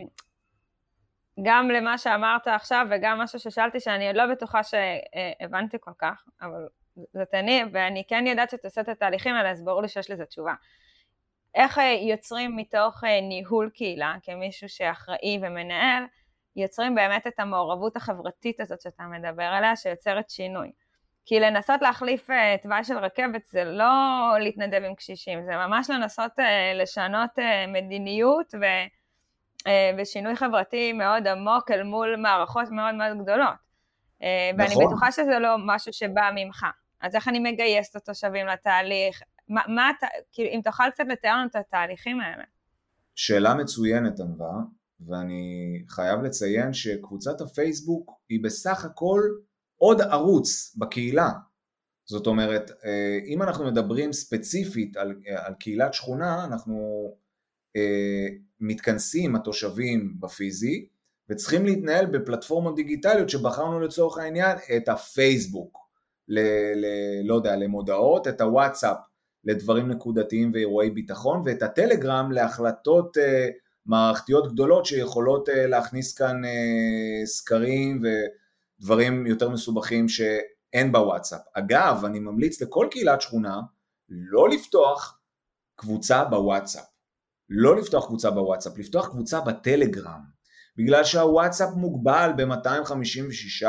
גם 1.41 1.69
למה 1.69 1.97
שאמרת 1.97 2.47
עכשיו 2.47 2.88
וגם 2.91 3.19
משהו 3.19 3.39
ששאלתי 3.39 3.80
שאני 3.80 4.08
עוד 4.08 4.15
לא 4.15 4.26
בטוחה 4.32 4.62
שהבנתי 4.63 5.78
כל 5.80 5.91
כך, 5.97 6.23
אבל 6.41 6.67
זאת 7.13 7.34
אני, 7.34 7.63
ואני 7.71 8.04
כן 8.08 8.28
יודעת 8.28 8.50
שאתה 8.50 8.67
עושה 8.67 8.82
את 8.82 8.89
התהליכים 8.89 9.36
האלה, 9.36 9.52
אז 9.52 9.63
ברור 9.63 9.82
לי 9.82 9.88
שיש 9.88 10.12
לזה 10.12 10.26
תשובה. 10.26 10.54
איך 11.56 11.78
אה, 11.78 11.84
יוצרים 11.84 12.56
מתוך 12.56 13.04
אה, 13.04 13.21
ניהול 13.21 13.69
קהילה, 13.69 14.15
כמישהו 14.23 14.69
שאחראי 14.69 15.39
ומנהל, 15.41 16.04
יוצרים 16.56 16.95
באמת 16.95 17.28
את 17.28 17.39
המעורבות 17.39 17.95
החברתית 17.95 18.60
הזאת 18.60 18.82
שאתה 18.82 19.04
מדבר 19.04 19.43
עליה, 19.43 19.76
שיוצרת 19.76 20.30
שינוי. 20.30 20.71
כי 21.26 21.39
לנסות 21.39 21.82
להחליף 21.82 22.30
אה, 22.30 22.56
תוואי 22.62 22.84
של 22.84 22.97
רכבת 22.97 23.45
זה 23.45 23.63
לא 23.63 23.93
להתנדב 24.39 24.84
עם 24.84 24.95
קשישים, 24.95 25.45
זה 25.45 25.52
ממש 25.52 25.89
לנסות 25.89 26.32
לשנות 26.76 27.32
מדיניות 27.67 28.54
ו, 28.62 28.65
ושינוי 29.98 30.36
חברתי 30.36 30.94
מאוד 30.94 31.28
עמוק 31.28 31.72
אל 31.72 31.84
מול 31.84 32.16
מערכות 32.16 32.70
מאוד 32.72 32.96
מאוד 32.96 33.24
גדולות. 33.24 33.68
ואני 34.58 34.72
נכון. 34.72 34.86
בטוחה 34.86 35.12
שזה 35.12 35.40
לא 35.40 35.56
משהו 35.66 35.94
שבא 35.94 36.30
ממך. 36.36 36.66
אז 37.02 37.16
איך 37.16 37.28
אני 37.28 37.40
מגייס 37.40 37.90
את 37.90 37.96
התושבים 37.96 38.48
לתהליך? 38.48 39.22
מה, 39.50 39.62
מה 39.68 39.92
כאילו, 40.32 40.50
אם 40.50 40.62
תוכל 40.64 40.84
קצת 40.94 41.04
לתאר 41.10 41.38
לנו 41.38 41.48
את 41.48 41.56
התהליכים 41.56 42.22
האלה. 42.22 42.44
שאלה 43.16 43.54
מצוינת, 43.54 44.20
ענווה, 44.20 44.54
ואני 45.08 45.84
חייב 45.90 46.22
לציין 46.22 46.74
שקבוצת 46.74 47.42
הפייסבוק 47.42 48.12
היא 48.30 48.44
בסך 48.44 48.86
הכל 48.86 49.22
עוד 49.78 50.02
ערוץ 50.02 50.76
בקהילה. 50.78 51.30
זאת 52.06 52.28
אומרת, 52.28 52.72
אה, 52.86 53.20
אם 53.26 53.44
אנחנו 53.44 53.66
מדברים 53.66 54.14
ספציפית 54.14 54.98
על, 54.98 55.16
על 55.36 55.54
קהילת 55.54 55.94
שכונה, 55.94 56.46
אנחנו 56.46 57.08
אה, 57.76 58.28
מתכנסים 58.60 59.36
התושבים 59.36 60.15
בפיזי, 60.20 60.88
וצריכים 61.30 61.65
להתנהל 61.65 62.06
בפלטפורמות 62.06 62.76
דיגיטליות 62.76 63.30
שבחרנו 63.30 63.80
לצורך 63.80 64.17
העניין 64.17 64.58
את 64.78 64.89
הפייסבוק. 64.89 65.88
ל, 66.28 66.39
ל, 66.76 66.86
לא 67.24 67.36
יודע, 67.36 67.56
למודעות, 67.56 68.28
את 68.28 68.41
הוואטסאפ 68.41 68.98
לדברים 69.43 69.88
נקודתיים 69.88 70.52
ואירועי 70.54 70.89
ביטחון, 70.89 71.41
ואת 71.46 71.63
הטלגרם 71.63 72.32
להחלטות 72.32 73.17
uh, 73.17 73.22
מערכתיות 73.86 74.54
גדולות 74.54 74.86
שיכולות 74.86 75.50
uh, 75.50 75.52
להכניס 75.52 76.17
כאן 76.17 76.41
uh, 76.46 77.26
סקרים 77.26 78.02
ודברים 78.80 79.28
יותר 79.28 79.50
מסובכים 79.50 80.10
שאין 80.10 80.91
בוואטסאפ. 80.91 81.41
אגב, 81.54 82.06
אני 82.06 82.20
ממליץ 82.20 82.62
לכל 82.62 82.88
קהילת 82.91 83.22
שכונה 83.22 83.62
לא 84.10 84.50
לפתוח 84.50 85.20
קבוצה 85.76 86.26
בוואטסאפ. 86.26 86.97
לא 87.50 87.76
לפתוח 87.76 88.06
קבוצה 88.06 88.32
בוואטסאפ, 88.32 88.78
לפתוח 88.78 89.08
קבוצה 89.08 89.42
בטלגרם, 89.42 90.22
בגלל 90.78 91.04
שהוואטסאפ 91.04 91.70
מוגבל 91.76 92.32
ב-256 92.38 93.68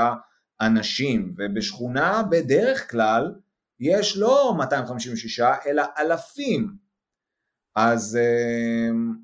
אנשים, 0.61 1.35
ובשכונה 1.39 2.23
בדרך 2.31 2.91
כלל 2.91 3.35
יש 3.81 4.17
לא 4.17 4.55
256 4.59 5.41
אלא 5.67 5.83
אלפים. 5.99 6.77
אז 7.75 8.19
אמ, 8.19 9.15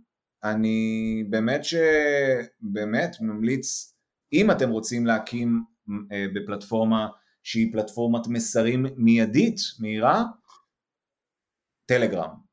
אני 0.44 1.24
באמת 1.30 1.60
שבאמת 1.64 3.16
ממליץ, 3.20 3.94
אם 4.32 4.50
אתם 4.50 4.70
רוצים 4.70 5.06
להקים 5.06 5.64
אה, 6.12 6.26
בפלטפורמה 6.34 7.08
שהיא 7.42 7.72
פלטפורמת 7.72 8.26
מסרים 8.26 8.86
מיידית, 8.96 9.56
מהירה, 9.80 10.24
טלגרם. 11.86 12.43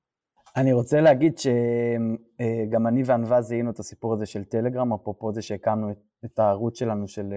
אני 0.55 0.73
רוצה 0.73 1.01
להגיד 1.01 1.37
שגם 1.37 2.85
אה, 2.85 2.91
אני 2.91 3.03
וענווה 3.05 3.41
זיהינו 3.41 3.71
את 3.71 3.79
הסיפור 3.79 4.13
הזה 4.13 4.25
של 4.25 4.43
טלגרם, 4.43 4.93
אפרופו 4.93 5.33
זה 5.33 5.41
שהקמנו 5.41 5.91
את 6.25 6.39
הערוץ 6.39 6.79
שלנו 6.79 7.07
של 7.07 7.33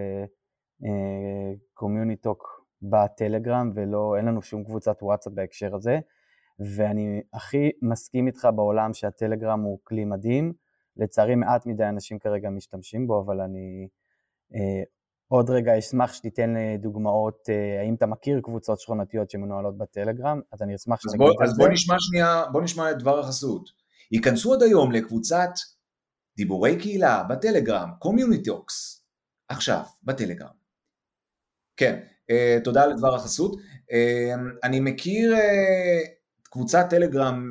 אה, 0.84 1.52
קומיוניטוק 1.74 2.64
בטלגרם 2.82 3.70
ולא, 3.74 4.16
אין 4.16 4.24
לנו 4.24 4.42
שום 4.42 4.64
קבוצת 4.64 5.02
וואטסאפ 5.02 5.32
בהקשר 5.32 5.74
הזה. 5.74 5.98
ואני 6.76 7.22
הכי 7.32 7.70
מסכים 7.82 8.26
איתך 8.26 8.48
בעולם 8.56 8.94
שהטלגרם 8.94 9.60
הוא 9.60 9.78
כלי 9.84 10.04
מדהים, 10.04 10.52
לצערי 10.96 11.34
מעט 11.34 11.66
מדי 11.66 11.88
אנשים 11.88 12.18
כרגע 12.18 12.50
משתמשים 12.50 13.06
בו, 13.06 13.20
אבל 13.20 13.40
אני 13.40 13.88
אה, 14.54 14.82
עוד 15.28 15.50
רגע 15.50 15.78
אשמח 15.78 16.12
שתיתן 16.12 16.54
דוגמאות, 16.78 17.48
אה, 17.48 17.80
האם 17.80 17.94
אתה 17.94 18.06
מכיר 18.06 18.40
קבוצות 18.40 18.80
שכונתיות 18.80 19.30
שמנוהלות 19.30 19.78
בטלגרם, 19.78 20.40
אז 20.52 20.62
אני 20.62 20.74
אשמח 20.74 21.00
שתגיד 21.00 21.20
את 21.20 21.38
זה. 21.38 21.44
אז 21.44 21.58
בוא 21.58 21.68
נשמע 21.68 21.94
שנייה, 21.98 22.44
בוא 22.52 22.62
נשמע 22.62 22.90
את 22.90 22.98
דבר 22.98 23.20
החסות. 23.20 23.70
ייכנסו 24.12 24.54
עד 24.54 24.62
היום 24.62 24.92
לקבוצת 24.92 25.50
דיבורי 26.36 26.78
קהילה 26.78 27.22
בטלגרם, 27.22 27.90
קומיוניטוקס, 27.98 29.04
עכשיו, 29.48 29.82
בטלגרם. 30.02 30.64
כן, 31.76 32.00
אה, 32.30 32.64
תודה 32.64 32.82
על 32.82 32.92
דבר 32.98 33.14
החסות. 33.14 33.56
אני 34.64 34.80
מכיר 34.80 35.34
קבוצת 36.42 36.86
טלגרם 36.90 37.50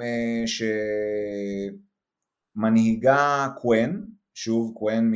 שמנהיגה 2.56 3.48
קוון, 3.62 4.06
שוב 4.34 4.74
קוון 4.76 5.14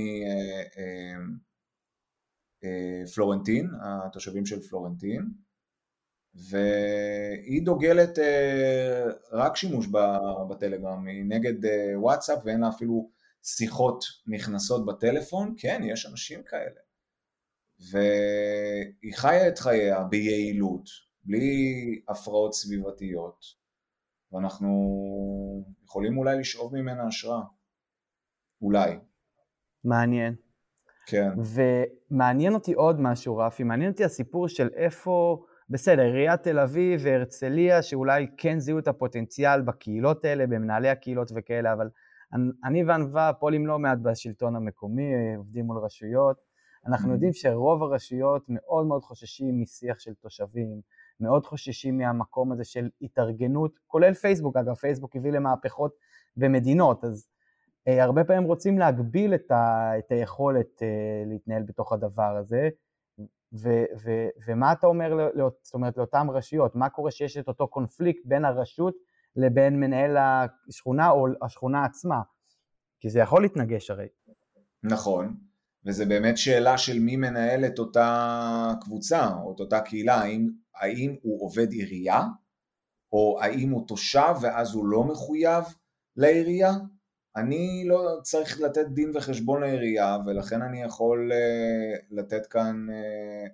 uh, 2.63 2.67
uh, 3.17 3.85
התושבים 4.05 4.45
של 4.45 4.61
פלורנטין, 4.61 5.21
והיא 6.35 7.65
דוגלת 7.65 8.17
uh, 8.17 8.21
רק 9.31 9.55
שימוש 9.55 9.87
בטלגרם, 10.49 11.07
היא 11.07 11.25
נגד 11.27 11.65
uh, 11.65 11.69
וואטסאפ 11.95 12.39
ואין 12.45 12.61
לה 12.61 12.69
אפילו 12.69 13.09
שיחות 13.43 14.03
נכנסות 14.27 14.85
בטלפון, 14.85 15.55
כן, 15.57 15.81
יש 15.85 16.05
אנשים 16.05 16.43
כאלה. 16.43 16.81
והיא 17.79 19.13
חיה 19.15 19.47
את 19.47 19.59
חייה 19.59 20.03
ביעילות, 20.03 20.89
בלי 21.23 22.01
הפרעות 22.09 22.53
סביבתיות, 22.53 23.45
ואנחנו 24.31 24.69
יכולים 25.83 26.17
אולי 26.17 26.39
לשאוב 26.39 26.75
ממנה 26.75 27.07
השראה. 27.07 27.41
אולי. 28.61 28.97
מעניין. 29.83 30.35
כן. 31.07 31.29
ומעניין 32.11 32.53
אותי 32.53 32.73
עוד 32.73 33.01
משהו, 33.01 33.37
רפי, 33.37 33.63
מעניין 33.63 33.91
אותי 33.91 34.03
הסיפור 34.03 34.47
של 34.47 34.69
איפה, 34.75 35.43
בסדר, 35.69 36.01
עיריית 36.01 36.43
תל 36.43 36.59
אביב 36.59 37.01
והרצליה, 37.03 37.81
שאולי 37.81 38.27
כן 38.37 38.59
זיהו 38.59 38.79
את 38.79 38.87
הפוטנציאל 38.87 39.61
בקהילות 39.61 40.25
האלה, 40.25 40.47
במנהלי 40.47 40.89
הקהילות 40.89 41.31
וכאלה, 41.35 41.73
אבל 41.73 41.89
אני 42.63 42.83
וענווה 42.83 43.31
פועלים 43.39 43.67
לא 43.67 43.79
מעט 43.79 43.97
בשלטון 44.01 44.55
המקומי, 44.55 45.35
עובדים 45.37 45.65
מול 45.65 45.77
רשויות. 45.77 46.37
אנחנו 46.87 47.13
יודעים 47.13 47.33
שרוב 47.33 47.83
הרשויות 47.83 48.45
מאוד 48.49 48.85
מאוד 48.85 49.03
חוששים 49.03 49.61
משיח 49.61 49.99
של 49.99 50.13
תושבים, 50.13 50.81
מאוד 51.19 51.45
חוששים 51.45 51.97
מהמקום 51.97 52.51
הזה 52.51 52.63
של 52.63 52.89
התארגנות, 53.01 53.79
כולל 53.87 54.13
פייסבוק, 54.13 54.57
אגב, 54.57 54.73
פייסבוק 54.73 55.15
הביא 55.15 55.31
למהפכות 55.31 55.91
במדינות, 56.37 57.03
אז 57.03 57.27
הרבה 57.87 58.23
פעמים 58.23 58.43
רוצים 58.43 58.79
להגביל 58.79 59.33
את, 59.33 59.51
ה, 59.51 59.91
את 59.97 60.11
היכולת 60.11 60.83
אה, 60.83 61.23
להתנהל 61.25 61.63
בתוך 61.63 61.93
הדבר 61.93 62.37
הזה, 62.37 62.69
ו, 63.53 63.69
ו, 64.03 64.27
ומה 64.47 64.71
אתה 64.71 64.87
אומר, 64.87 65.29
לא, 65.33 65.51
זאת 65.61 65.73
אומרת, 65.73 65.97
לאותן 65.97 66.27
רשויות, 66.29 66.75
מה 66.75 66.89
קורה 66.89 67.11
שיש 67.11 67.37
את 67.37 67.47
אותו 67.47 67.67
קונפליקט 67.67 68.21
בין 68.25 68.45
הרשות 68.45 68.95
לבין 69.35 69.79
מנהל 69.79 70.17
השכונה 70.17 71.09
או 71.09 71.27
השכונה 71.41 71.85
עצמה? 71.85 72.21
כי 72.99 73.09
זה 73.09 73.19
יכול 73.19 73.41
להתנגש 73.41 73.89
הרי. 73.89 74.07
נכון, 74.83 75.37
וזה 75.85 76.05
באמת 76.05 76.37
שאלה 76.37 76.77
של 76.77 76.99
מי 76.99 77.15
מנהל 77.15 77.65
את 77.65 77.79
אותה 77.79 78.73
קבוצה 78.81 79.27
או 79.43 79.53
את 79.55 79.59
אותה 79.59 79.81
קהילה, 79.81 80.15
האם, 80.15 80.49
האם 80.75 81.15
הוא 81.21 81.45
עובד 81.45 81.71
עירייה, 81.71 82.21
או 83.11 83.39
האם 83.41 83.69
הוא 83.69 83.87
תושב 83.87 84.33
ואז 84.41 84.73
הוא 84.73 84.87
לא 84.87 85.03
מחויב 85.03 85.63
לעירייה? 86.15 86.71
אני 87.37 87.83
לא 87.87 88.19
צריך 88.21 88.61
לתת 88.61 88.85
דין 88.87 89.11
וחשבון 89.15 89.61
לעירייה 89.61 90.17
ולכן 90.25 90.61
אני 90.61 90.81
יכול 90.83 91.31
uh, 91.31 91.35
לתת 92.11 92.45
כאן 92.45 92.87
uh, 92.89 93.49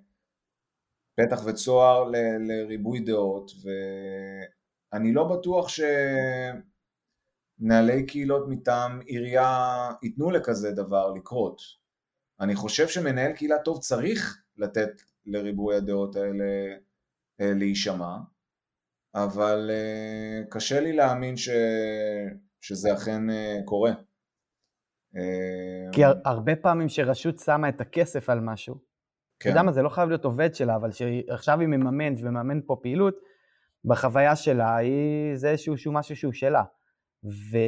פתח 1.16 1.44
וצוהר 1.46 2.04
ל, 2.04 2.16
לריבוי 2.38 3.00
דעות 3.00 3.50
ואני 4.92 5.12
לא 5.12 5.24
בטוח 5.24 5.68
שמנהלי 7.58 8.06
קהילות 8.06 8.48
מטעם 8.48 9.00
עירייה 9.00 9.90
ייתנו 10.02 10.30
לכזה 10.30 10.70
דבר 10.70 11.12
לקרות. 11.12 11.60
אני 12.40 12.54
חושב 12.54 12.88
שמנהל 12.88 13.32
קהילה 13.32 13.58
טוב 13.58 13.80
צריך 13.80 14.42
לתת 14.56 15.02
לריבוי 15.26 15.76
הדעות 15.76 16.16
האלה 16.16 16.76
uh, 17.40 17.44
להישמע 17.44 18.16
אבל 19.14 19.70
uh, 19.70 20.50
קשה 20.50 20.80
לי 20.80 20.92
להאמין 20.92 21.36
ש... 21.36 21.48
שזה 22.64 22.94
אכן 22.94 23.30
אה, 23.30 23.58
קורה. 23.64 23.92
כי 25.92 26.02
הרבה 26.24 26.56
פעמים 26.56 26.88
שרשות 26.88 27.38
שמה 27.38 27.68
את 27.68 27.80
הכסף 27.80 28.30
על 28.30 28.40
משהו, 28.40 28.74
כן. 28.74 28.80
אתה 29.38 29.48
יודע 29.48 29.62
מה, 29.62 29.72
זה 29.72 29.82
לא 29.82 29.88
חייב 29.88 30.08
להיות 30.08 30.24
עובד 30.24 30.54
שלה, 30.54 30.76
אבל 30.76 30.90
שעכשיו 30.92 31.60
היא 31.60 31.68
מממנת 31.68 32.18
ומממן 32.22 32.60
פה 32.66 32.76
פעילות, 32.82 33.14
בחוויה 33.84 34.36
שלה 34.36 34.76
היא, 34.76 35.36
זה 35.36 35.50
איזשהו 35.50 35.92
משהו 35.92 36.16
שהוא 36.16 36.32
שלה. 36.32 36.62
ו, 37.24 37.58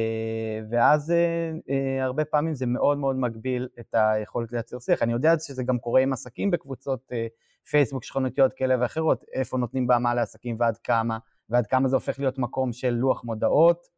ואז 0.71 1.11
אה, 1.11 1.51
אה, 1.69 2.03
הרבה 2.03 2.25
פעמים 2.25 2.53
זה 2.53 2.65
מאוד 2.65 2.97
מאוד 2.97 3.15
מגביל 3.15 3.67
את 3.79 3.95
היכולת 3.95 4.51
לייצר 4.51 4.79
שיח. 4.79 5.03
אני 5.03 5.13
יודע 5.13 5.39
שזה 5.39 5.63
גם 5.63 5.79
קורה 5.79 6.01
עם 6.01 6.13
עסקים 6.13 6.51
בקבוצות 6.51 7.11
אה, 7.11 7.27
פייסבוק 7.69 8.03
שכונתיות 8.03 8.53
כאלה 8.53 8.75
ואחרות, 8.81 9.23
איפה 9.33 9.57
נותנים 9.57 9.87
במה 9.87 10.15
לעסקים 10.15 10.57
ועד 10.59 10.77
כמה, 10.77 11.17
ועד 11.49 11.67
כמה 11.67 11.87
זה 11.87 11.95
הופך 11.95 12.19
להיות 12.19 12.37
מקום 12.37 12.73
של 12.73 12.89
לוח 12.89 13.23
מודעות, 13.23 13.77
אה, 13.77 13.96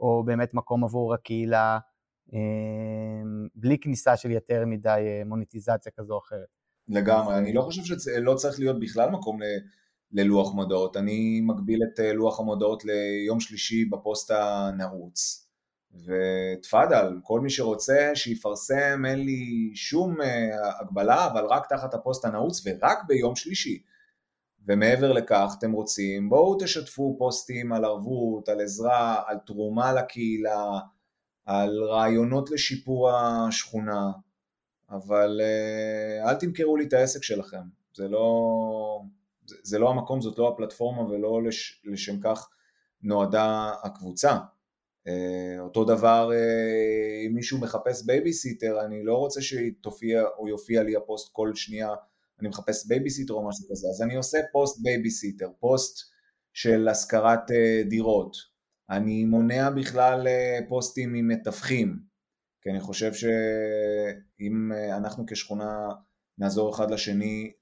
או 0.00 0.22
באמת 0.26 0.54
מקום 0.54 0.84
עבור 0.84 1.14
הקהילה, 1.14 1.78
אה, 2.34 2.38
בלי 3.54 3.78
כניסה 3.78 4.16
של 4.16 4.30
יותר 4.30 4.64
מדי 4.66 5.04
אה, 5.06 5.22
מוניטיזציה 5.26 5.92
כזו 5.96 6.14
או 6.14 6.18
אחרת. 6.18 6.46
לגמרי, 6.88 7.38
אני 7.38 7.52
לא 7.52 7.62
חושב 7.62 7.82
שלא 7.98 8.34
צריך 8.34 8.60
להיות 8.60 8.80
בכלל 8.80 9.10
מקום 9.10 9.40
ללוח 10.12 10.54
מודעות, 10.54 10.96
אני 10.96 11.40
מגביל 11.40 11.82
את 11.82 12.00
לוח 12.14 12.40
המודעות 12.40 12.82
ליום 12.84 13.40
שלישי 13.40 13.84
בפוסט 13.84 14.30
הנעוץ. 14.30 15.44
ותפאדל, 15.94 17.12
כל 17.22 17.40
מי 17.40 17.50
שרוצה 17.50 18.10
שיפרסם, 18.14 19.02
אין 19.06 19.18
לי 19.18 19.70
שום 19.74 20.16
הגבלה, 20.80 21.26
אבל 21.26 21.44
רק 21.44 21.66
תחת 21.68 21.94
הפוסט 21.94 22.24
הנעוץ 22.24 22.62
ורק 22.66 22.98
ביום 23.06 23.36
שלישי. 23.36 23.82
ומעבר 24.68 25.12
לכך 25.12 25.54
אתם 25.58 25.72
רוצים, 25.72 26.28
בואו 26.28 26.58
תשתפו 26.60 27.16
פוסטים 27.18 27.72
על 27.72 27.84
ערבות, 27.84 28.48
על 28.48 28.60
עזרה, 28.60 29.22
על 29.26 29.36
תרומה 29.46 29.92
לקהילה, 29.92 30.78
על 31.46 31.82
רעיונות 31.82 32.50
לשיפור 32.50 33.10
השכונה, 33.10 34.10
אבל 34.90 35.40
אה, 35.40 36.30
אל 36.30 36.34
תמכרו 36.34 36.76
לי 36.76 36.84
את 36.84 36.92
העסק 36.92 37.22
שלכם, 37.22 37.62
זה 37.94 38.08
לא, 38.08 39.02
זה, 39.46 39.56
זה 39.62 39.78
לא 39.78 39.90
המקום, 39.90 40.20
זאת 40.20 40.38
לא 40.38 40.48
הפלטפורמה 40.48 41.02
ולא 41.02 41.42
לש, 41.42 41.82
לשם 41.84 42.20
כך 42.20 42.48
נועדה 43.02 43.72
הקבוצה. 43.82 44.38
אה, 45.06 45.60
אותו 45.60 45.84
דבר 45.84 46.30
אה, 46.32 47.26
אם 47.26 47.34
מישהו 47.34 47.60
מחפש 47.60 48.06
בייביסיטר, 48.06 48.84
אני 48.84 49.04
לא 49.04 49.16
רוצה 49.16 49.40
שתופיע 49.42 50.24
או 50.38 50.48
יופיע 50.48 50.82
לי 50.82 50.96
הפוסט 50.96 51.32
כל 51.32 51.54
שנייה 51.54 51.88
אני 52.40 52.48
מחפש 52.48 52.86
בייביסיטר 52.86 53.34
או 53.34 53.48
משהו 53.48 53.66
כזה, 53.70 53.88
אז 53.88 54.02
אני 54.02 54.16
עושה 54.16 54.38
פוסט 54.52 54.82
בייביסיטר, 54.82 55.50
פוסט 55.60 56.10
של 56.52 56.88
השכרת 56.88 57.50
אה, 57.50 57.82
דירות, 57.88 58.36
אני 58.90 59.24
מונע 59.24 59.70
בכלל 59.70 60.26
אה, 60.26 60.58
פוסטים 60.68 61.14
עם 61.14 61.28
מתווכים, 61.28 61.98
כי 62.62 62.70
אני 62.70 62.80
חושב 62.80 63.12
שאם 63.14 64.72
אה, 64.72 64.96
אנחנו 64.96 65.24
כשכונה 65.26 65.88
נעזור 66.38 66.74
אחד 66.74 66.90
לשני 66.90 67.52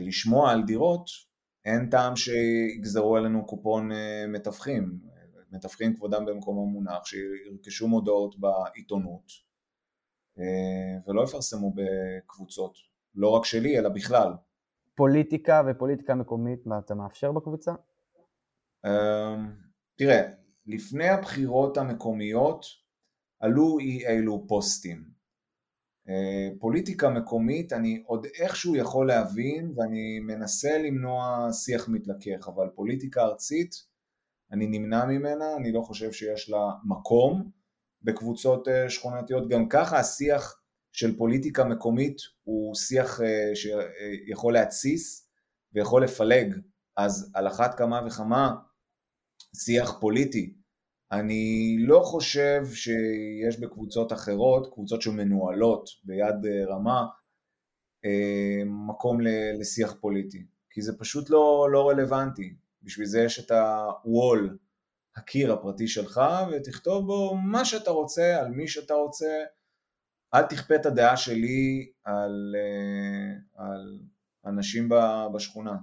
לשמוע 0.00 0.50
על 0.50 0.62
דירות, 0.66 1.06
אין 1.64 1.90
טעם 1.90 2.16
שיגזרו 2.16 3.16
עלינו 3.16 3.46
קופון 3.46 3.90
מתווכים, 4.28 5.00
מתווכים 5.52 5.96
כבודם 5.96 6.26
במקום 6.26 6.58
המונח, 6.58 7.04
שירכשו 7.04 7.88
מודעות 7.88 8.40
בעיתונות 8.40 9.24
ולא 11.06 11.24
יפרסמו 11.24 11.72
בקבוצות. 11.74 12.91
לא 13.14 13.28
רק 13.28 13.44
שלי, 13.44 13.78
אלא 13.78 13.88
בכלל. 13.88 14.32
פוליטיקה 14.94 15.62
ופוליטיקה 15.66 16.14
מקומית, 16.14 16.66
מה 16.66 16.78
אתה 16.78 16.94
מאפשר 16.94 17.32
בקבוצה? 17.32 17.72
אמ, 18.86 19.50
תראה, 19.96 20.22
לפני 20.66 21.08
הבחירות 21.08 21.76
המקומיות 21.76 22.66
עלו 23.40 23.78
אי 23.78 24.06
אילו 24.06 24.44
פוסטים. 24.48 25.04
אה, 26.08 26.48
פוליטיקה 26.60 27.10
מקומית 27.10 27.72
אני 27.72 28.02
עוד 28.06 28.26
איכשהו 28.40 28.76
יכול 28.76 29.06
להבין 29.06 29.72
ואני 29.76 30.20
מנסה 30.20 30.78
למנוע 30.78 31.48
שיח 31.52 31.88
מתלכך, 31.88 32.48
אבל 32.48 32.68
פוליטיקה 32.74 33.22
ארצית 33.22 33.74
אני 34.52 34.66
נמנע 34.66 35.04
ממנה, 35.04 35.56
אני 35.56 35.72
לא 35.72 35.80
חושב 35.80 36.12
שיש 36.12 36.50
לה 36.50 36.70
מקום 36.84 37.50
בקבוצות 38.02 38.68
אה, 38.68 38.90
שכונתיות, 38.90 39.48
גם 39.48 39.68
ככה 39.68 39.98
השיח 39.98 40.61
של 40.92 41.16
פוליטיקה 41.16 41.64
מקומית 41.64 42.16
הוא 42.42 42.74
שיח 42.74 43.20
אה, 43.20 43.50
שיכול 43.54 44.52
להתסיס 44.52 45.28
ויכול 45.72 46.04
לפלג, 46.04 46.54
אז 46.96 47.30
על 47.34 47.48
אחת 47.48 47.78
כמה 47.78 48.00
וכמה 48.06 48.54
שיח 49.56 49.98
פוליטי. 50.00 50.54
אני 51.12 51.76
לא 51.78 52.00
חושב 52.04 52.62
שיש 52.74 53.60
בקבוצות 53.60 54.12
אחרות, 54.12 54.72
קבוצות 54.74 55.02
שמנוהלות 55.02 55.88
ביד 56.04 56.46
אה, 56.46 56.74
רמה, 56.74 57.06
אה, 58.04 58.62
מקום 58.64 59.18
לשיח 59.60 59.94
פוליטי, 60.00 60.46
כי 60.70 60.82
זה 60.82 60.98
פשוט 60.98 61.30
לא, 61.30 61.68
לא 61.72 61.88
רלוונטי. 61.88 62.54
בשביל 62.82 63.06
זה 63.06 63.22
יש 63.22 63.38
את 63.38 63.50
ה-wall, 63.50 64.56
הקיר 65.16 65.52
הפרטי 65.52 65.88
שלך, 65.88 66.20
ותכתוב 66.52 67.06
בו 67.06 67.36
מה 67.36 67.64
שאתה 67.64 67.90
רוצה, 67.90 68.40
על 68.40 68.48
מי 68.48 68.68
שאתה 68.68 68.94
רוצה, 68.94 69.44
אל 70.34 70.42
תכפה 70.42 70.74
את 70.74 70.86
הדעה 70.86 71.16
שלי 71.16 71.90
על, 72.04 72.54
אה, 72.56 73.64
על 73.64 73.98
אנשים 74.46 74.88
בשכונה. 75.34 75.74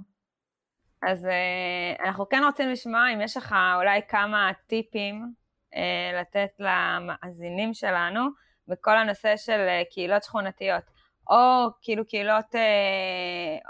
אז 1.03 1.25
אה, 1.25 2.05
אנחנו 2.05 2.29
כן 2.29 2.41
רוצים 2.45 2.69
לשמוע 2.69 3.13
אם 3.13 3.21
יש 3.21 3.37
לך 3.37 3.55
אולי 3.75 4.01
כמה 4.07 4.51
טיפים 4.67 5.33
אה, 5.75 6.21
לתת 6.21 6.49
למאזינים 6.59 7.73
שלנו 7.73 8.21
בכל 8.67 8.97
הנושא 8.97 9.37
של 9.37 9.67
קהילות 9.91 10.23
שכונתיות, 10.23 10.83
או 11.29 11.67
כאילו 11.81 12.07
קהילות 12.07 12.55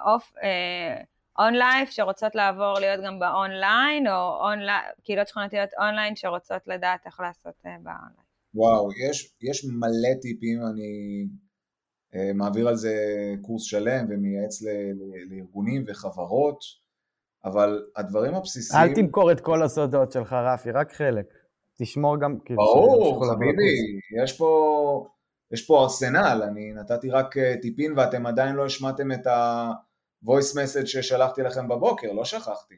off, 0.06 0.34
on 1.40 1.57
life 1.57 1.90
שרוצות 1.90 2.36
לעבור 2.36 2.80
להיות 2.80 3.06
גם 3.06 3.20
באונליין, 3.20 4.08
או 4.08 4.40
אונלי, 4.42 4.72
קהילות 5.04 5.28
שכונתיות 5.28 5.70
אונליין 5.78 6.16
שרוצות 6.16 6.68
לדעת 6.68 7.06
איך 7.06 7.20
לעשות 7.20 7.56
באונליין. 7.64 8.29
וואו, 8.54 8.90
יש, 9.10 9.36
יש 9.42 9.66
מלא 9.66 10.14
טיפים, 10.22 10.60
אני 10.62 11.26
uh, 12.14 12.34
מעביר 12.34 12.68
על 12.68 12.76
זה 12.76 12.96
קורס 13.42 13.64
שלם 13.64 14.06
ומייעץ 14.10 14.62
ל, 14.62 14.68
ל, 14.68 15.34
לארגונים 15.34 15.84
וחברות, 15.88 16.60
אבל 17.46 17.86
הדברים 17.96 18.36
הבסיסיים... 18.36 18.90
אל 18.90 18.96
תמכור 18.96 19.32
את 19.32 19.40
כל 19.42 19.64
הסודות 19.64 20.12
שלך, 20.12 20.34
רפי, 20.34 20.72
רק 20.72 20.92
חלק. 20.92 21.26
תשמור 21.82 22.20
גם, 22.20 22.40
כאילו, 22.46 22.64
ברור. 22.64 23.26
חביבי, 23.26 24.00
יש 24.24 24.38
פה, 24.38 25.08
יש 25.52 25.68
פה 25.68 25.84
ארסנל, 25.84 26.42
אני 26.48 26.74
נתתי 26.74 27.10
רק 27.10 27.38
אה, 27.38 27.56
טיפין 27.62 27.98
ואתם 27.98 28.26
עדיין 28.26 28.56
לא 28.56 28.66
השמעתם 28.66 29.12
את 29.12 29.28
ה-voice 29.28 30.56
message 30.56 30.86
ששלחתי 30.86 31.42
לכם 31.42 31.68
בבוקר, 31.68 32.12
לא 32.12 32.26
שכחתי. 32.26 32.76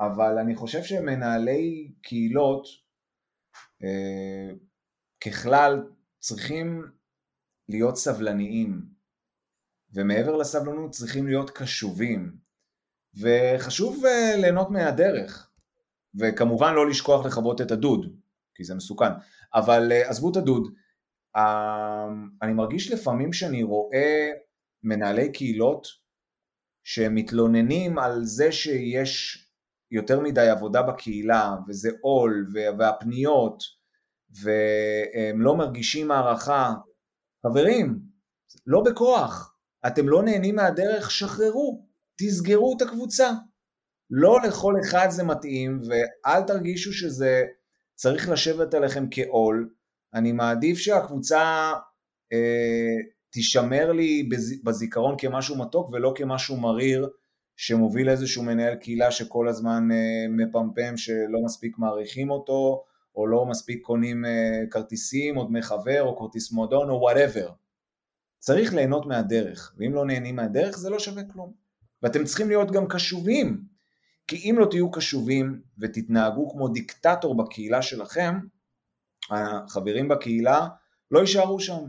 אבל 0.00 0.38
אני 0.38 0.54
חושב 0.54 0.82
שמנהלי 0.82 1.92
קהילות, 2.02 2.66
אה, 3.82 4.54
ככלל, 5.26 5.86
צריכים 6.18 6.90
להיות 7.68 7.96
סבלניים, 7.96 8.82
ומעבר 9.94 10.36
לסבלנות 10.36 10.90
צריכים 10.90 11.26
להיות 11.26 11.50
קשובים, 11.50 12.36
וחשוב 13.20 14.04
אה, 14.06 14.36
ליהנות 14.36 14.70
מהדרך, 14.70 15.50
וכמובן 16.20 16.74
לא 16.74 16.88
לשכוח 16.88 17.26
לכבות 17.26 17.60
את 17.60 17.70
הדוד, 17.70 18.16
כי 18.54 18.64
זה 18.64 18.74
מסוכן, 18.74 19.10
אבל 19.54 19.92
אה, 19.92 20.10
עזבו 20.10 20.30
את 20.30 20.36
הדוד, 20.36 20.74
אה, 21.36 22.06
אני 22.42 22.52
מרגיש 22.52 22.92
לפעמים 22.92 23.32
שאני 23.32 23.62
רואה 23.62 24.30
מנהלי 24.82 25.32
קהילות 25.32 25.86
שמתלוננים 26.84 27.98
על 27.98 28.24
זה 28.24 28.52
שיש 28.52 29.44
יותר 29.90 30.20
מדי 30.20 30.48
עבודה 30.48 30.82
בקהילה, 30.82 31.54
וזה 31.68 31.90
עול, 32.00 32.46
והפניות, 32.78 33.62
והם 34.42 35.40
לא 35.40 35.56
מרגישים 35.56 36.10
הערכה. 36.10 36.72
חברים, 37.46 37.98
לא 38.66 38.82
בכוח, 38.82 39.54
אתם 39.86 40.08
לא 40.08 40.22
נהנים 40.22 40.56
מהדרך, 40.56 41.10
שחררו, 41.10 41.86
תסגרו 42.18 42.76
את 42.76 42.82
הקבוצה. 42.82 43.30
לא 44.10 44.38
לכל 44.48 44.74
אחד 44.84 45.06
זה 45.10 45.24
מתאים, 45.24 45.80
ואל 45.88 46.42
תרגישו 46.42 46.92
שזה 46.92 47.42
צריך 47.94 48.28
לשבת 48.28 48.74
עליכם 48.74 49.06
כעול. 49.10 49.70
אני 50.14 50.32
מעדיף 50.32 50.78
שהקבוצה 50.78 51.72
אה, 52.32 52.96
תישמר 53.30 53.92
לי 53.92 54.22
בז, 54.22 54.64
בזיכרון 54.64 55.14
כמשהו 55.18 55.58
מתוק 55.58 55.90
ולא 55.92 56.12
כמשהו 56.16 56.56
מריר, 56.56 57.08
שמוביל 57.56 58.08
איזשהו 58.08 58.42
מנהל 58.42 58.74
קהילה 58.74 59.10
שכל 59.10 59.48
הזמן 59.48 59.88
אה, 59.92 60.26
מפמפם 60.28 60.96
שלא 60.96 61.42
מספיק 61.44 61.78
מעריכים 61.78 62.30
אותו, 62.30 62.84
או 63.16 63.26
לא 63.26 63.46
מספיק 63.46 63.82
קונים 63.82 64.24
אה, 64.24 64.62
כרטיסים, 64.70 65.36
או 65.36 65.44
דמי 65.44 65.62
חבר, 65.62 66.02
או 66.02 66.18
כרטיס 66.18 66.52
מועדון, 66.52 66.90
או 66.90 66.94
whatever. 66.94 67.50
צריך 68.38 68.74
ליהנות 68.74 69.06
מהדרך, 69.06 69.74
ואם 69.78 69.94
לא 69.94 70.06
נהנים 70.06 70.36
מהדרך 70.36 70.78
זה 70.78 70.90
לא 70.90 70.98
שווה 70.98 71.22
כלום. 71.32 71.52
ואתם 72.02 72.24
צריכים 72.24 72.48
להיות 72.48 72.70
גם 72.70 72.88
קשובים, 72.88 73.64
כי 74.26 74.50
אם 74.50 74.56
לא 74.58 74.66
תהיו 74.70 74.90
קשובים 74.90 75.60
ותתנהגו 75.78 76.50
כמו 76.50 76.68
דיקטטור 76.68 77.36
בקהילה 77.36 77.82
שלכם, 77.82 78.34
החברים 79.30 80.08
בקהילה 80.08 80.68
לא 81.10 81.20
יישארו 81.20 81.60
שם. 81.60 81.84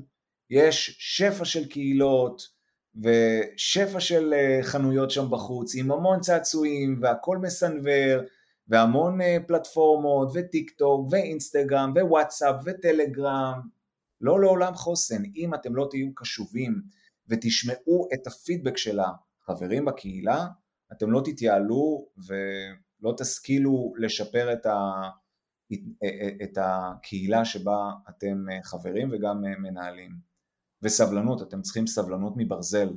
יש 0.50 0.98
שפע 1.00 1.46
של 1.46 1.70
קהילות 1.70 2.48
ושפע 2.96 4.00
של 4.00 4.34
אה, 4.34 4.60
חנויות 4.64 5.12
שם 5.12 5.30
בחוץ 5.30 5.76
עם 5.76 5.92
המון 5.92 6.20
צעצועים 6.20 7.00
והכל 7.02 7.38
מסנוור 7.38 8.22
והמון 8.68 9.22
אה, 9.22 9.38
פלטפורמות 9.48 10.30
וטיק 10.34 10.72
טוק 10.72 11.08
ואינסטגרם 11.12 11.94
ווואטסאפ 11.96 12.56
וטלגרם 12.66 13.62
לא 14.22 14.42
לעולם 14.42 14.74
חוסן 14.74 15.24
אם 15.36 15.54
אתם 15.54 15.76
לא 15.76 15.88
תהיו 15.90 16.16
קשובים 16.16 16.82
ותשמעו 17.28 18.08
את 18.14 18.28
הפידבק 18.28 18.78
של 18.78 19.00
החברים 19.00 19.86
בקהילה 19.86 20.48
אתם 20.92 21.12
לא 21.12 21.22
תתייעלו 21.26 22.08
ולא 22.18 23.14
תשכילו 23.18 23.94
לשפר 23.98 24.54
את, 24.54 24.66
ה, 24.66 25.10
את 26.44 26.58
הקהילה 26.62 27.46
שבה 27.46 27.92
אתם 28.10 28.46
חברים 28.64 29.10
וגם 29.12 29.42
מנהלים. 29.42 30.12
וסבלנות, 30.82 31.42
אתם 31.42 31.62
צריכים 31.62 31.88
סבלנות 31.88 32.34
מברזל. 32.38 32.90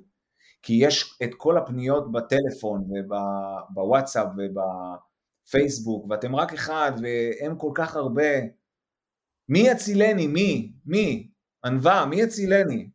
כי 0.62 0.72
יש 0.80 1.18
את 1.22 1.30
כל 1.36 1.56
הפניות 1.56 2.12
בטלפון 2.12 2.88
ובוואטסאפ 2.90 4.26
ובפייסבוק 5.48 6.06
ואתם 6.10 6.36
רק 6.36 6.52
אחד 6.52 6.92
והם 7.02 7.56
כל 7.56 7.70
כך 7.74 7.96
הרבה. 7.96 8.32
מי 9.48 9.58
יצילני? 9.58 10.26
מי? 10.26 10.72
מי? 10.86 11.28
ענווה, 11.64 12.06
מי 12.06 12.16
יצילני? 12.16 12.88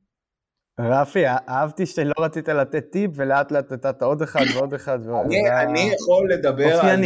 רפי, 0.79 1.27
אהבתי 1.27 1.85
שלא 1.85 2.13
רצית 2.19 2.47
לתת 2.47 2.91
טיפ 2.91 3.11
ולאט 3.15 3.51
לאט 3.51 3.71
נתת 3.71 4.01
עוד 4.01 4.21
אחד 4.21 4.41
ועוד 4.55 4.73
אחד. 4.73 4.99
אני, 5.25 5.61
אני 5.63 5.79
יכול 5.79 6.33
לדבר 6.33 6.79
על 6.79 6.99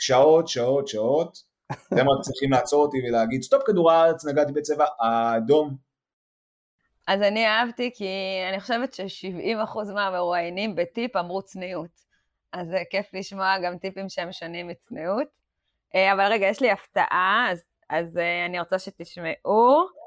שעות, 0.00 0.48
שעות, 0.48 0.88
שעות. 0.88 1.38
אתם 1.72 2.08
רק 2.08 2.22
צריכים 2.22 2.50
לעצור 2.52 2.82
אותי 2.82 2.98
ולהגיד, 3.08 3.42
סטופ 3.42 3.62
כדור 3.66 3.92
הארץ, 3.92 4.26
נגעתי 4.26 4.52
בצבע 4.52 4.86
האדום. 5.00 5.76
אז 7.08 7.22
אני 7.22 7.46
אהבתי 7.46 7.90
כי 7.94 8.08
אני 8.50 8.60
חושבת 8.60 8.94
ש-70% 8.94 9.92
מהמרואיינים 9.94 10.74
בטיפ 10.74 11.16
אמרו 11.16 11.42
צניעות. 11.42 12.09
אז 12.52 12.68
זה 12.68 12.82
כיף 12.90 13.06
לשמוע 13.12 13.58
גם 13.64 13.78
טיפים 13.78 14.08
שהם 14.08 14.32
שונים 14.32 14.68
מצניעות. 14.68 15.26
אה, 15.94 16.12
אבל 16.12 16.32
רגע, 16.32 16.46
יש 16.46 16.60
לי 16.60 16.70
הפתעה, 16.70 17.46
אז, 17.50 17.62
אז 17.88 18.18
אה, 18.18 18.46
אני 18.46 18.60
רוצה 18.60 18.78
שתשמעו. 18.78 20.00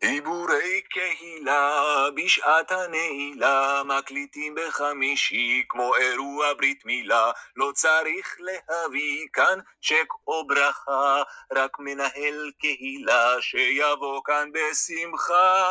דיבורי 0.00 0.82
קהילה 0.90 2.06
בשעת 2.16 2.70
הנעילה 2.70 3.82
מקליטים 3.84 4.54
בחמישי 4.54 5.64
כמו 5.68 5.96
אירוע 5.96 6.54
ברית 6.54 6.86
מילה 6.86 7.30
לא 7.56 7.70
צריך 7.74 8.36
להביא 8.40 9.26
כאן 9.32 9.58
צ'ק 9.82 10.12
או 10.26 10.46
ברכה 10.46 11.22
רק 11.52 11.76
מנהל 11.78 12.50
קהילה 12.58 13.34
שיבוא 13.40 14.20
כאן 14.24 14.50
בשמחה 14.52 15.66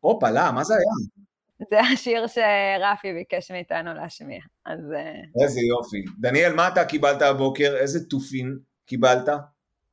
הופה, 0.00 0.30
לא, 0.30 0.50
מה 0.54 0.64
זה 0.64 0.74
היה? 0.74 1.19
זה 1.70 1.80
השיר 1.80 2.26
שרפי 2.26 3.12
ביקש 3.12 3.50
מאיתנו 3.50 3.94
להשמיע, 3.94 4.40
אז... 4.66 4.78
אה, 4.96 5.44
איזה 5.44 5.60
יופי. 5.60 6.04
דניאל, 6.20 6.52
מה 6.52 6.68
אתה 6.68 6.84
קיבלת 6.84 7.22
הבוקר? 7.22 7.76
איזה 7.76 8.04
תופין 8.04 8.58
קיבלת? 8.86 9.28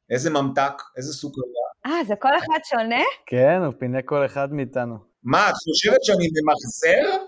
איזה 0.09 0.29
ממתק? 0.29 0.73
איזה 0.97 1.13
סוכריה? 1.13 1.67
אה, 1.85 2.03
זה 2.07 2.15
כל 2.15 2.37
אחד 2.37 2.59
שונה? 2.63 3.03
כן, 3.25 3.61
הוא 3.65 3.73
פינה 3.79 4.01
כל 4.01 4.25
אחד 4.25 4.53
מאיתנו. 4.53 4.95
מה, 5.23 5.49
את 5.49 5.53
חושבת 5.53 6.03
שאני 6.03 6.27
ממחזר? 6.27 7.23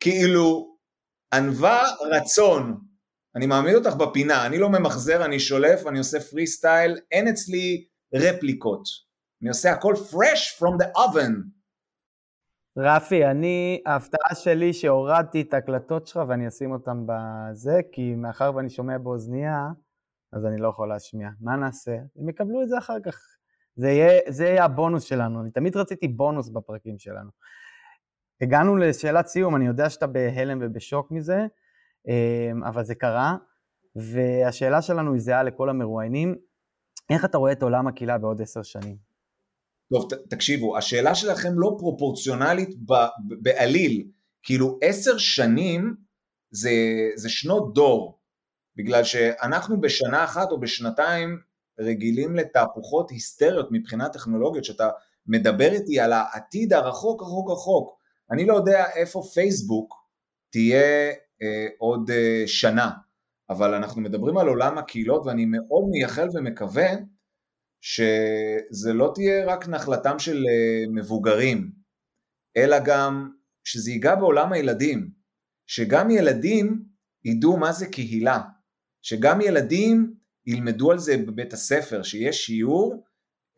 כאילו, 0.00 0.76
ענווה 1.32 1.82
רצון. 2.10 2.80
אני 3.36 3.46
מעמיד 3.46 3.74
אותך 3.74 3.94
בפינה, 3.94 4.46
אני 4.46 4.58
לא 4.58 4.68
ממחזר, 4.68 5.24
אני 5.24 5.40
שולף, 5.40 5.86
אני 5.86 5.98
עושה 5.98 6.20
פרי 6.20 6.46
סטייל, 6.46 6.98
אין 7.12 7.28
אצלי 7.28 7.84
רפליקות. 8.14 8.82
אני 9.42 9.48
עושה 9.48 9.72
הכל 9.72 9.94
fresh 9.94 10.58
from 10.58 10.84
the 10.84 10.98
oven. 10.98 11.32
רפי, 12.76 13.26
אני, 13.26 13.82
ההפתעה 13.86 14.34
שלי 14.34 14.72
שהורדתי 14.72 15.40
את 15.40 15.54
ההקלטות 15.54 16.06
שלך 16.06 16.20
ואני 16.28 16.48
אשים 16.48 16.72
אותן 16.72 17.06
בזה, 17.06 17.80
כי 17.92 18.14
מאחר 18.14 18.52
ואני 18.54 18.70
שומע 18.70 18.98
באוזנייה, 18.98 19.68
אז 20.32 20.46
אני 20.46 20.56
לא 20.60 20.68
יכול 20.68 20.88
להשמיע. 20.88 21.28
מה 21.40 21.56
נעשה? 21.56 21.96
הם 22.16 22.28
יקבלו 22.28 22.62
את 22.62 22.68
זה 22.68 22.78
אחר 22.78 23.00
כך. 23.04 23.18
זה 23.76 23.88
יהיה, 23.88 24.20
זה 24.28 24.44
יהיה 24.44 24.64
הבונוס 24.64 25.02
שלנו, 25.02 25.40
אני 25.40 25.50
תמיד 25.50 25.76
רציתי 25.76 26.08
בונוס 26.08 26.48
בפרקים 26.48 26.98
שלנו. 26.98 27.30
הגענו 28.40 28.76
לשאלת 28.76 29.26
סיום, 29.26 29.56
אני 29.56 29.66
יודע 29.66 29.90
שאתה 29.90 30.06
בהלם 30.06 30.58
ובשוק 30.62 31.10
מזה, 31.10 31.46
אמ, 32.08 32.64
אבל 32.64 32.84
זה 32.84 32.94
קרה, 32.94 33.36
והשאלה 33.96 34.82
שלנו 34.82 35.12
היא 35.12 35.20
זהה 35.20 35.42
לכל 35.42 35.68
המרואיינים, 35.68 36.34
איך 37.10 37.24
אתה 37.24 37.38
רואה 37.38 37.52
את 37.52 37.62
עולם 37.62 37.86
הקהילה 37.86 38.18
בעוד 38.18 38.42
עשר 38.42 38.62
שנים? 38.62 39.13
טוב, 39.94 40.08
תקשיבו, 40.28 40.76
השאלה 40.78 41.14
שלכם 41.14 41.58
לא 41.58 41.76
פרופורציונלית 41.78 42.68
בעליל, 43.18 44.06
כאילו 44.42 44.78
עשר 44.82 45.18
שנים 45.18 45.94
זה, 46.50 46.70
זה 47.14 47.28
שנות 47.28 47.74
דור, 47.74 48.18
בגלל 48.76 49.04
שאנחנו 49.04 49.80
בשנה 49.80 50.24
אחת 50.24 50.50
או 50.50 50.60
בשנתיים 50.60 51.38
רגילים 51.80 52.36
לתהפוכות 52.36 53.10
היסטריות 53.10 53.68
מבחינת 53.70 54.12
טכנולוגיות, 54.12 54.64
שאתה 54.64 54.90
מדבר 55.26 55.72
איתי 55.72 56.00
על 56.00 56.12
העתיד 56.12 56.72
הרחוק 56.72 57.22
רחוק 57.22 57.50
רחוק. 57.50 57.98
אני 58.30 58.46
לא 58.46 58.54
יודע 58.54 58.84
איפה 58.94 59.22
פייסבוק 59.34 59.94
תהיה 60.50 61.10
אה, 61.42 61.66
עוד 61.78 62.10
אה, 62.10 62.42
שנה, 62.46 62.90
אבל 63.50 63.74
אנחנו 63.74 64.02
מדברים 64.02 64.38
על 64.38 64.48
עולם 64.48 64.78
הקהילות 64.78 65.26
ואני 65.26 65.44
מאוד 65.46 65.84
מייחל 65.90 66.28
ומקווה 66.34 66.88
שזה 67.84 68.92
לא 68.92 69.12
תהיה 69.14 69.46
רק 69.46 69.68
נחלתם 69.68 70.18
של 70.18 70.36
אה, 70.36 70.84
מבוגרים, 70.90 71.72
אלא 72.56 72.76
גם 72.84 73.30
שזה 73.64 73.90
ייגע 73.90 74.14
בעולם 74.14 74.52
הילדים, 74.52 75.10
שגם 75.66 76.10
ילדים 76.10 76.84
ידעו 77.24 77.56
מה 77.56 77.72
זה 77.72 77.86
קהילה, 77.86 78.40
שגם 79.02 79.40
ילדים 79.40 80.14
ילמדו 80.46 80.90
על 80.90 80.98
זה 80.98 81.16
בבית 81.16 81.52
הספר, 81.52 82.02
שיש 82.02 82.46
שיעור 82.46 83.04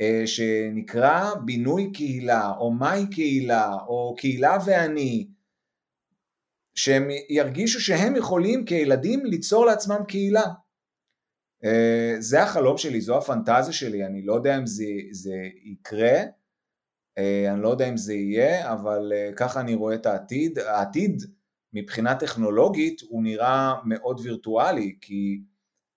אה, 0.01 0.23
שנקרא 0.27 1.35
בינוי 1.45 1.93
קהילה, 1.93 2.51
או 2.59 2.71
מהי 2.71 3.07
קהילה, 3.11 3.75
או 3.75 4.15
קהילה 4.19 4.59
ואני, 4.67 5.29
שהם 6.75 7.09
ירגישו 7.29 7.81
שהם 7.81 8.17
יכולים 8.17 8.65
כילדים 8.65 9.27
ליצור 9.27 9.67
לעצמם 9.67 10.05
קהילה. 10.09 10.45
אה, 11.65 12.15
זה 12.19 12.43
החלום 12.43 12.79
שלי, 12.79 13.01
זו 13.01 13.19
הפנטזיה 13.19 13.73
שלי, 13.73 14.07
אני 14.07 14.23
לא 14.23 14.35
יודע 14.35 14.59
אם 14.59 14.67
זה, 14.67 14.85
זה 15.11 15.35
יקרה, 15.65 16.19
אה, 17.19 17.53
אני 17.53 17.63
לא 17.63 17.69
יודע 17.69 17.89
אם 17.89 17.97
זה 17.97 18.15
יהיה, 18.15 18.73
אבל 18.73 19.13
אה, 19.15 19.31
ככה 19.37 19.61
אני 19.61 19.75
רואה 19.75 19.95
את 19.95 20.07
העתיד. 20.07 20.59
העתיד 20.59 21.23
מבחינה 21.73 22.15
טכנולוגית 22.15 23.01
הוא 23.09 23.23
נראה 23.23 23.75
מאוד 23.85 24.21
וירטואלי, 24.21 24.99
כי 25.01 25.41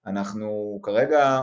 אנחנו 0.05 0.79
כרגע 0.83 1.39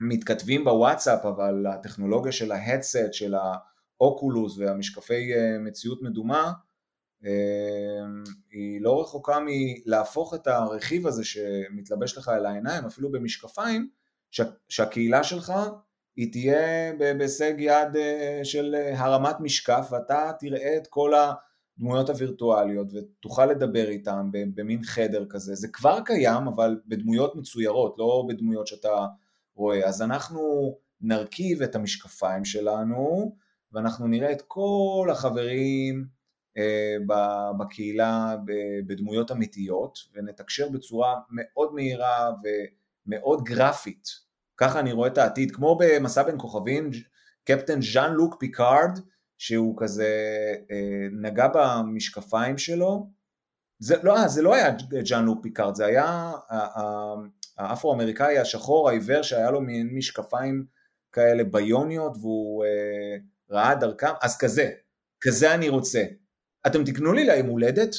מתכתבים 0.00 0.64
בוואטסאפ, 0.64 1.24
אבל 1.24 1.66
הטכנולוגיה 1.66 2.32
של 2.32 2.52
ההדסט, 2.52 3.12
של 3.12 3.34
האוקולוס 4.00 4.58
והמשקפי 4.58 5.32
מציאות 5.60 6.02
מדומה, 6.02 6.52
היא 8.50 8.80
לא 8.80 9.00
רחוקה 9.00 9.38
מלהפוך 9.46 10.34
את 10.34 10.46
הרכיב 10.46 11.06
הזה 11.06 11.24
שמתלבש 11.24 12.18
לך 12.18 12.28
על 12.28 12.46
העיניים, 12.46 12.84
אפילו 12.84 13.10
במשקפיים, 13.10 13.88
שהקהילה 14.68 15.24
שלך 15.24 15.52
היא 16.16 16.32
תהיה 16.32 16.92
בהישג 17.18 17.54
יד 17.58 17.96
אה, 17.96 18.40
של 18.42 18.74
הרמת 18.94 19.40
משקף 19.40 19.88
ואתה 19.90 20.32
תראה 20.38 20.76
את 20.76 20.86
כל 20.86 21.12
הדמויות 21.14 22.10
הווירטואליות 22.10 22.86
ותוכל 22.92 23.46
לדבר 23.46 23.88
איתם 23.88 24.30
במין 24.32 24.82
חדר 24.84 25.24
כזה. 25.30 25.54
זה 25.54 25.68
כבר 25.68 25.98
קיים 26.04 26.48
אבל 26.48 26.80
בדמויות 26.86 27.36
מצוירות, 27.36 27.94
לא 27.98 28.24
בדמויות 28.28 28.66
שאתה 28.66 29.06
רואה. 29.54 29.88
אז 29.88 30.02
אנחנו 30.02 30.74
נרכיב 31.00 31.62
את 31.62 31.74
המשקפיים 31.74 32.44
שלנו 32.44 33.34
ואנחנו 33.72 34.06
נראה 34.06 34.32
את 34.32 34.42
כל 34.46 35.08
החברים 35.12 36.04
אה, 36.04 36.19
בקהילה 37.58 38.36
בדמויות 38.86 39.32
אמיתיות 39.32 39.98
ונתקשר 40.14 40.68
בצורה 40.68 41.14
מאוד 41.30 41.74
מהירה 41.74 42.30
ומאוד 43.06 43.44
גרפית. 43.44 44.08
ככה 44.56 44.80
אני 44.80 44.92
רואה 44.92 45.08
את 45.08 45.18
העתיד, 45.18 45.50
כמו 45.50 45.78
במסע 45.80 46.22
בין 46.22 46.34
כוכבים, 46.38 46.90
קפטן 47.44 47.82
ז'אן 47.82 48.12
לוק 48.12 48.36
פיקארד, 48.38 48.98
שהוא 49.38 49.74
כזה 49.78 50.14
אה, 50.70 51.08
נגע 51.12 51.48
במשקפיים 51.54 52.58
שלו, 52.58 53.06
זה 53.78 53.96
לא, 54.02 54.16
אה, 54.16 54.28
זה 54.28 54.42
לא 54.42 54.54
היה 54.54 54.70
ז'אן 55.04 55.24
לוק 55.24 55.42
פיקארד, 55.42 55.74
זה 55.74 55.86
היה 55.86 56.32
האפרו-אמריקאי 57.58 58.38
השחור 58.38 58.88
העיוור 58.88 59.22
שהיה 59.22 59.50
לו 59.50 59.60
מין 59.60 59.88
משקפיים 59.92 60.64
כאלה 61.12 61.44
ביוניות 61.44 62.16
והוא 62.20 62.64
אה, 62.64 63.16
ראה 63.50 63.74
דרכם, 63.74 64.12
אז 64.22 64.38
כזה, 64.38 64.70
כזה 65.20 65.54
אני 65.54 65.68
רוצה. 65.68 66.02
אתם 66.66 66.84
תקנו 66.84 67.12
לי 67.12 67.24
ליום 67.24 67.46
הולדת 67.46 67.94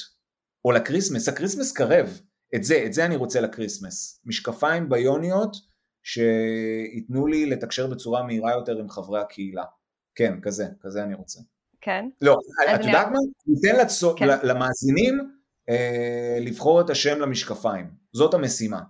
או 0.65 0.71
ל 0.71 0.76
Christmas, 0.76 1.29
ה 1.29 1.33
Christmas 1.33 1.71
קרב, 1.71 2.21
את 2.55 2.63
זה, 2.63 2.83
את 2.85 2.93
זה 2.93 3.05
אני 3.05 3.15
רוצה 3.15 3.41
ל 3.41 3.48
Christmas, 3.48 4.21
משקפיים 4.25 4.89
ביוניות 4.89 5.55
שייתנו 6.03 7.27
לי 7.27 7.45
לתקשר 7.45 7.87
בצורה 7.87 8.23
מהירה 8.23 8.51
יותר 8.51 8.79
עם 8.79 8.89
חברי 8.89 9.21
הקהילה. 9.21 9.63
כן, 10.15 10.41
כזה, 10.41 10.65
כזה 10.81 11.03
אני 11.03 11.13
רוצה. 11.13 11.39
כן. 11.81 12.05
לא, 12.21 12.37
את 12.75 12.85
יודעת 12.85 13.07
מה? 13.07 13.17
ניתן 13.47 13.79
לצו... 13.81 14.15
כן. 14.15 14.25
למאזינים 14.43 15.31
אה, 15.69 16.37
לבחור 16.41 16.81
את 16.81 16.89
השם 16.89 17.19
למשקפיים. 17.19 17.91
זאת 18.13 18.33
המשימה. 18.33 18.81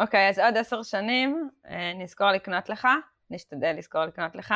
אוקיי, 0.00 0.28
אז 0.28 0.38
עוד 0.38 0.56
עשר 0.56 0.82
שנים 0.82 1.48
אה, 1.66 1.92
נזכור 1.98 2.30
לקנות 2.30 2.68
לך, 2.68 2.88
נשתדל 3.30 3.74
לזכור 3.78 4.04
לקנות 4.04 4.34
לך. 4.34 4.54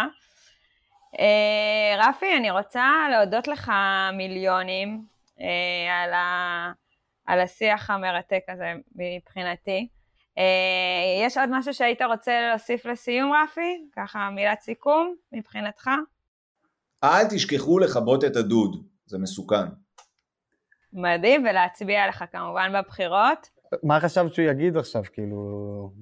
אה, 1.19 2.09
רפי, 2.09 2.37
אני 2.37 2.51
רוצה 2.51 2.85
להודות 3.11 3.49
לך 3.49 3.73
מיליונים 4.13 5.05
אה, 5.41 6.03
על, 6.05 6.13
ה, 6.13 6.73
על 7.27 7.41
השיח 7.41 7.91
המרתק 7.91 8.43
הזה 8.49 8.73
מבחינתי. 8.95 9.89
אה, 10.39 11.25
יש 11.27 11.39
עוד 11.39 11.49
משהו 11.53 11.75
שהיית 11.75 12.03
רוצה 12.03 12.33
להוסיף 12.41 12.87
לסיום, 12.87 13.33
רפי? 13.33 13.87
ככה 13.97 14.31
מילת 14.31 14.61
סיכום 14.61 15.15
מבחינתך? 15.33 15.91
אל 17.05 17.25
תשכחו 17.31 17.79
לכבות 17.79 18.25
את 18.25 18.37
הדוד, 18.37 18.87
זה 19.07 19.19
מסוכן. 19.19 19.67
מדהים, 20.93 21.45
ולהצביע 21.45 22.09
לך 22.09 22.25
כמובן 22.33 22.73
בבחירות. 22.75 23.51
מה 23.83 24.01
חשבת 24.01 24.35
שהוא 24.35 24.47
יגיד 24.47 24.77
עכשיו, 24.77 25.03
כאילו, 25.13 25.37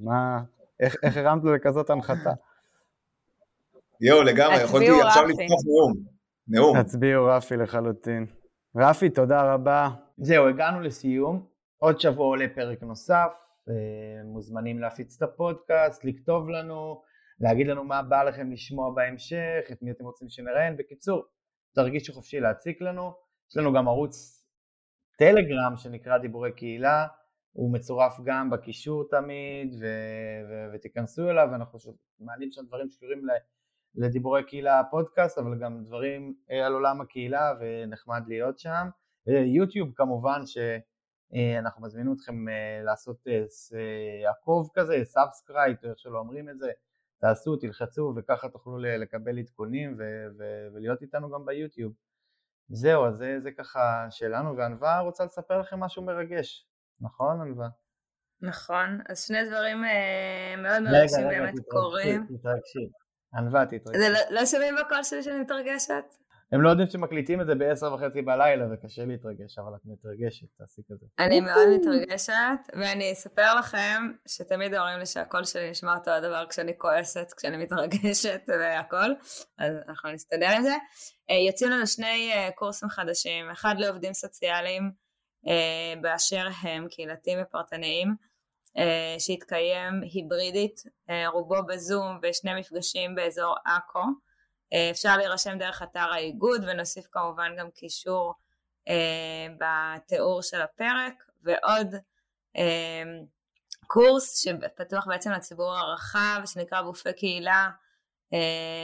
מה, 0.02 0.38
איך, 0.80 0.96
איך 1.02 1.16
הרמת 1.16 1.44
לו 1.44 1.54
לכזאת 1.54 1.90
הנחתה? 1.90 2.30
יואו, 4.00 4.22
לגמרי, 4.22 4.62
יכולתי 4.62 5.00
עכשיו 5.06 5.26
לפתוח 5.26 5.60
נאום. 5.66 5.92
נאום. 6.48 6.76
הצביעו 6.76 7.26
רפי 7.26 7.56
לחלוטין. 7.56 8.26
רפי, 8.76 9.10
תודה 9.10 9.54
רבה. 9.54 9.88
זהו, 10.18 10.48
הגענו 10.48 10.80
לסיום. 10.80 11.46
עוד 11.76 12.00
שבוע 12.00 12.26
עולה 12.26 12.46
פרק 12.54 12.82
נוסף. 12.82 13.32
מוזמנים 14.24 14.78
להפיץ 14.78 15.16
את 15.16 15.22
הפודקאסט, 15.22 16.04
לכתוב 16.04 16.48
לנו, 16.48 17.02
להגיד 17.40 17.66
לנו 17.66 17.84
מה 17.84 18.02
בא 18.02 18.22
לכם 18.22 18.52
לשמוע 18.52 18.94
בהמשך, 18.94 19.68
את 19.72 19.82
מי 19.82 19.90
אתם 19.90 20.04
רוצים 20.04 20.28
שנראיין. 20.28 20.76
בקיצור, 20.76 21.24
תרגישו 21.74 22.12
חופשי 22.12 22.40
להציק 22.40 22.80
לנו. 22.80 23.12
יש 23.50 23.56
לנו 23.56 23.72
גם 23.72 23.88
ערוץ 23.88 24.44
טלגרם 25.18 25.76
שנקרא 25.76 26.18
דיבורי 26.18 26.52
קהילה, 26.52 27.06
הוא 27.52 27.72
מצורף 27.72 28.20
גם 28.24 28.50
בקישור 28.50 29.04
תמיד, 29.10 29.74
ו- 29.80 30.40
ו- 30.48 30.74
ותיכנסו 30.74 31.30
אליו, 31.30 31.48
אנחנו 31.54 31.78
מעלים 32.20 32.48
שם 32.52 32.62
דברים 32.66 32.88
שקשורים 32.88 33.22
לדיבורי 33.98 34.44
קהילה 34.44 34.80
הפודקאסט, 34.80 35.38
אבל 35.38 35.58
גם 35.58 35.84
דברים 35.84 36.34
אה, 36.50 36.66
על 36.66 36.72
עולם 36.72 37.00
הקהילה, 37.00 37.52
ונחמד 37.60 38.22
להיות 38.28 38.58
שם. 38.58 38.88
יוטיוב 39.26 39.92
כמובן, 39.94 40.46
ש... 40.46 40.58
אה, 41.34 41.60
מזמינים 41.80 42.12
אתכם 42.12 42.48
אה, 42.48 42.80
לעשות 42.84 43.26
אה, 43.28 44.30
עקוב 44.30 44.70
כזה, 44.74 44.94
subscribe, 45.04 45.76
איך 45.84 45.98
שלא 45.98 46.18
אומרים 46.18 46.48
את 46.48 46.58
זה, 46.58 46.70
תעשו, 47.20 47.56
תלחצו 47.56 48.14
וככה 48.16 48.48
תוכלו 48.48 48.78
לקבל 48.78 49.38
עדכונים 49.38 49.94
ו- 49.98 50.26
ו- 50.38 50.68
ולהיות 50.74 51.02
איתנו 51.02 51.30
גם 51.30 51.44
ביוטיוב. 51.46 51.92
זהו, 52.68 53.06
אז 53.06 53.14
זה, 53.14 53.40
זה 53.40 53.50
ככה 53.50 54.06
שלנו, 54.10 54.56
וענווה 54.56 55.00
רוצה 55.00 55.24
לספר 55.24 55.58
לכם 55.58 55.80
משהו 55.80 56.02
מרגש, 56.02 56.68
נכון 57.00 57.40
ענווה? 57.40 57.68
נכון, 58.40 59.00
אז 59.08 59.26
שני 59.26 59.48
דברים 59.48 59.82
מאוד 60.58 60.82
מרגשים 60.82 61.28
באמת 61.28 61.54
קורים. 61.68 62.22
רגע, 62.22 62.24
רגע, 62.30 62.38
תתרגשי, 62.38 62.88
ענווה 63.34 63.66
תתרגשי. 63.66 63.98
זה 63.98 64.08
לא, 64.08 64.18
לא 64.30 64.46
שומעים 64.46 64.74
בקול 64.80 65.02
שלי 65.02 65.22
שאני 65.22 65.38
מתרגשת? 65.38 66.04
הם 66.52 66.62
לא 66.62 66.70
יודעים 66.70 66.88
שמקליטים 66.88 67.40
את 67.40 67.46
זה 67.46 67.54
בעשר 67.54 67.94
וחצי 67.94 68.22
בלילה 68.22 68.64
וקשה 68.72 69.04
להתרגש, 69.04 69.58
אבל 69.58 69.74
את 69.74 69.80
מתרגשת, 69.84 70.46
תעשי 70.58 70.82
כזה. 70.90 71.06
אני 71.18 71.40
מאוד 71.40 71.68
מתרגשת, 71.80 72.58
ואני 72.72 73.12
אספר 73.12 73.54
לכם 73.58 74.12
שתמיד 74.28 74.74
אומרים 74.74 74.98
לי 74.98 75.06
שהקול 75.06 75.44
שלי 75.44 75.70
נשמע 75.70 75.94
אותו 75.94 76.10
הדבר 76.10 76.46
כשאני 76.48 76.78
כועסת, 76.78 77.32
כשאני 77.36 77.56
מתרגשת 77.56 78.40
והכל, 78.60 79.12
אז 79.58 79.72
אנחנו 79.88 80.10
נסתדר 80.10 80.48
עם 80.56 80.62
זה. 80.62 80.74
אה, 81.30 81.36
יוצאים 81.48 81.70
לנו 81.70 81.86
שני 81.86 82.32
אה, 82.34 82.50
קורסים 82.54 82.88
חדשים, 82.88 83.50
אחד 83.50 83.74
לעובדים 83.78 84.14
סוציאליים 84.14 84.90
אה, 85.48 86.00
באשר 86.00 86.48
הם, 86.62 86.88
קהילתיים 86.88 87.38
ופרטניים, 87.42 88.14
שהתקיים 89.18 90.00
היברידית, 90.02 90.82
רובו 91.32 91.66
בזום 91.66 92.18
ושני 92.22 92.60
מפגשים 92.60 93.14
באזור 93.14 93.54
עכו. 93.64 94.02
אה, 94.72 94.90
אפשר 94.90 95.16
להירשם 95.16 95.58
דרך 95.58 95.82
אתר 95.82 96.12
האיגוד 96.12 96.64
ונוסיף 96.66 97.06
כמובן 97.12 97.56
גם 97.58 97.70
קישור 97.70 98.34
אה, 98.88 99.46
בתיאור 99.58 100.42
של 100.42 100.60
הפרק 100.60 101.24
ועוד 101.42 101.94
אה, 102.56 103.02
קורס 103.86 104.44
שפתוח 104.44 105.06
בעצם 105.06 105.32
לציבור 105.32 105.72
הרחב 105.72 106.40
שנקרא 106.46 106.82
גופי 106.82 107.12
קהילה 107.12 107.70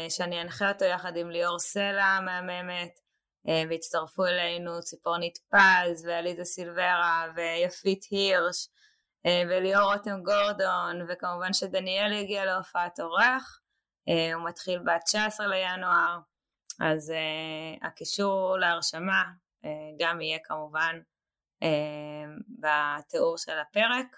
שאני 0.09 0.43
אנחה 0.43 0.69
אותו 0.69 0.85
יחד 0.85 1.17
עם 1.17 1.31
ליאור 1.31 1.59
סלע 1.59 2.05
המהממת 2.05 3.01
והצטרפו 3.45 4.27
אלינו 4.27 4.81
ציפורנית 4.81 5.39
פז 5.49 6.07
ועליזה 6.07 6.45
סילברה 6.45 7.27
ויפית 7.35 8.05
הירש 8.11 8.69
וליאור 9.27 9.93
רותם 9.93 10.23
גורדון 10.23 11.07
וכמובן 11.09 11.53
שדניאל 11.53 12.13
הגיע 12.13 12.45
להופעת 12.45 13.01
אורח 13.01 13.61
אה, 14.09 14.35
הוא 14.35 14.49
מתחיל 14.49 14.79
ב-19 14.79 15.43
לינואר, 15.47 16.19
אז 16.81 17.11
uh, 17.11 17.87
הקישור 17.87 18.57
להרשמה 18.59 19.23
גם 19.99 20.21
יהיה 20.21 20.39
כמובן 20.45 21.01
בתיאור 22.49 23.39
של 23.39 23.59
הפרק, 23.59 24.17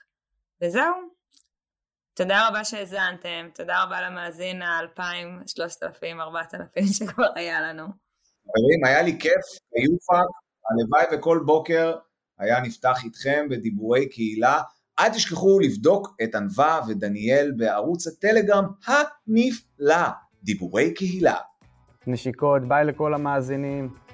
וזהו. 0.62 1.16
תודה 2.14 2.48
רבה 2.48 2.64
שהאזנתם, 2.64 3.48
תודה 3.54 3.82
רבה 3.82 4.00
למאזין 4.00 4.62
ה-2,000, 4.62 5.02
3,000, 5.46 6.20
4,000 6.20 6.84
שכבר 6.98 7.26
היה 7.34 7.60
לנו. 7.60 7.84
חברים, 8.42 8.84
היה 8.86 9.02
לי 9.02 9.18
כיף, 9.20 9.44
היופק, 9.74 10.30
הלוואי 10.70 11.16
וכל 11.16 11.42
בוקר 11.46 11.96
היה 12.38 12.60
נפתח 12.60 13.04
איתכם 13.04 13.46
בדיבורי 13.50 14.08
קהילה. 14.08 14.62
אל 14.98 15.08
תשכחו 15.08 15.60
לבדוק 15.60 16.16
את 16.22 16.34
ענווה 16.34 16.80
ודניאל 16.88 17.52
בערוץ 17.56 18.06
הטלגרם 18.06 18.64
הנפלא, 18.86 20.08
דיבורי 20.42 20.94
קהילה. 20.94 21.36
נשיקות, 22.06 22.68
ביי 22.68 22.84
לכל 22.84 23.14
המאזינים. 23.14 24.05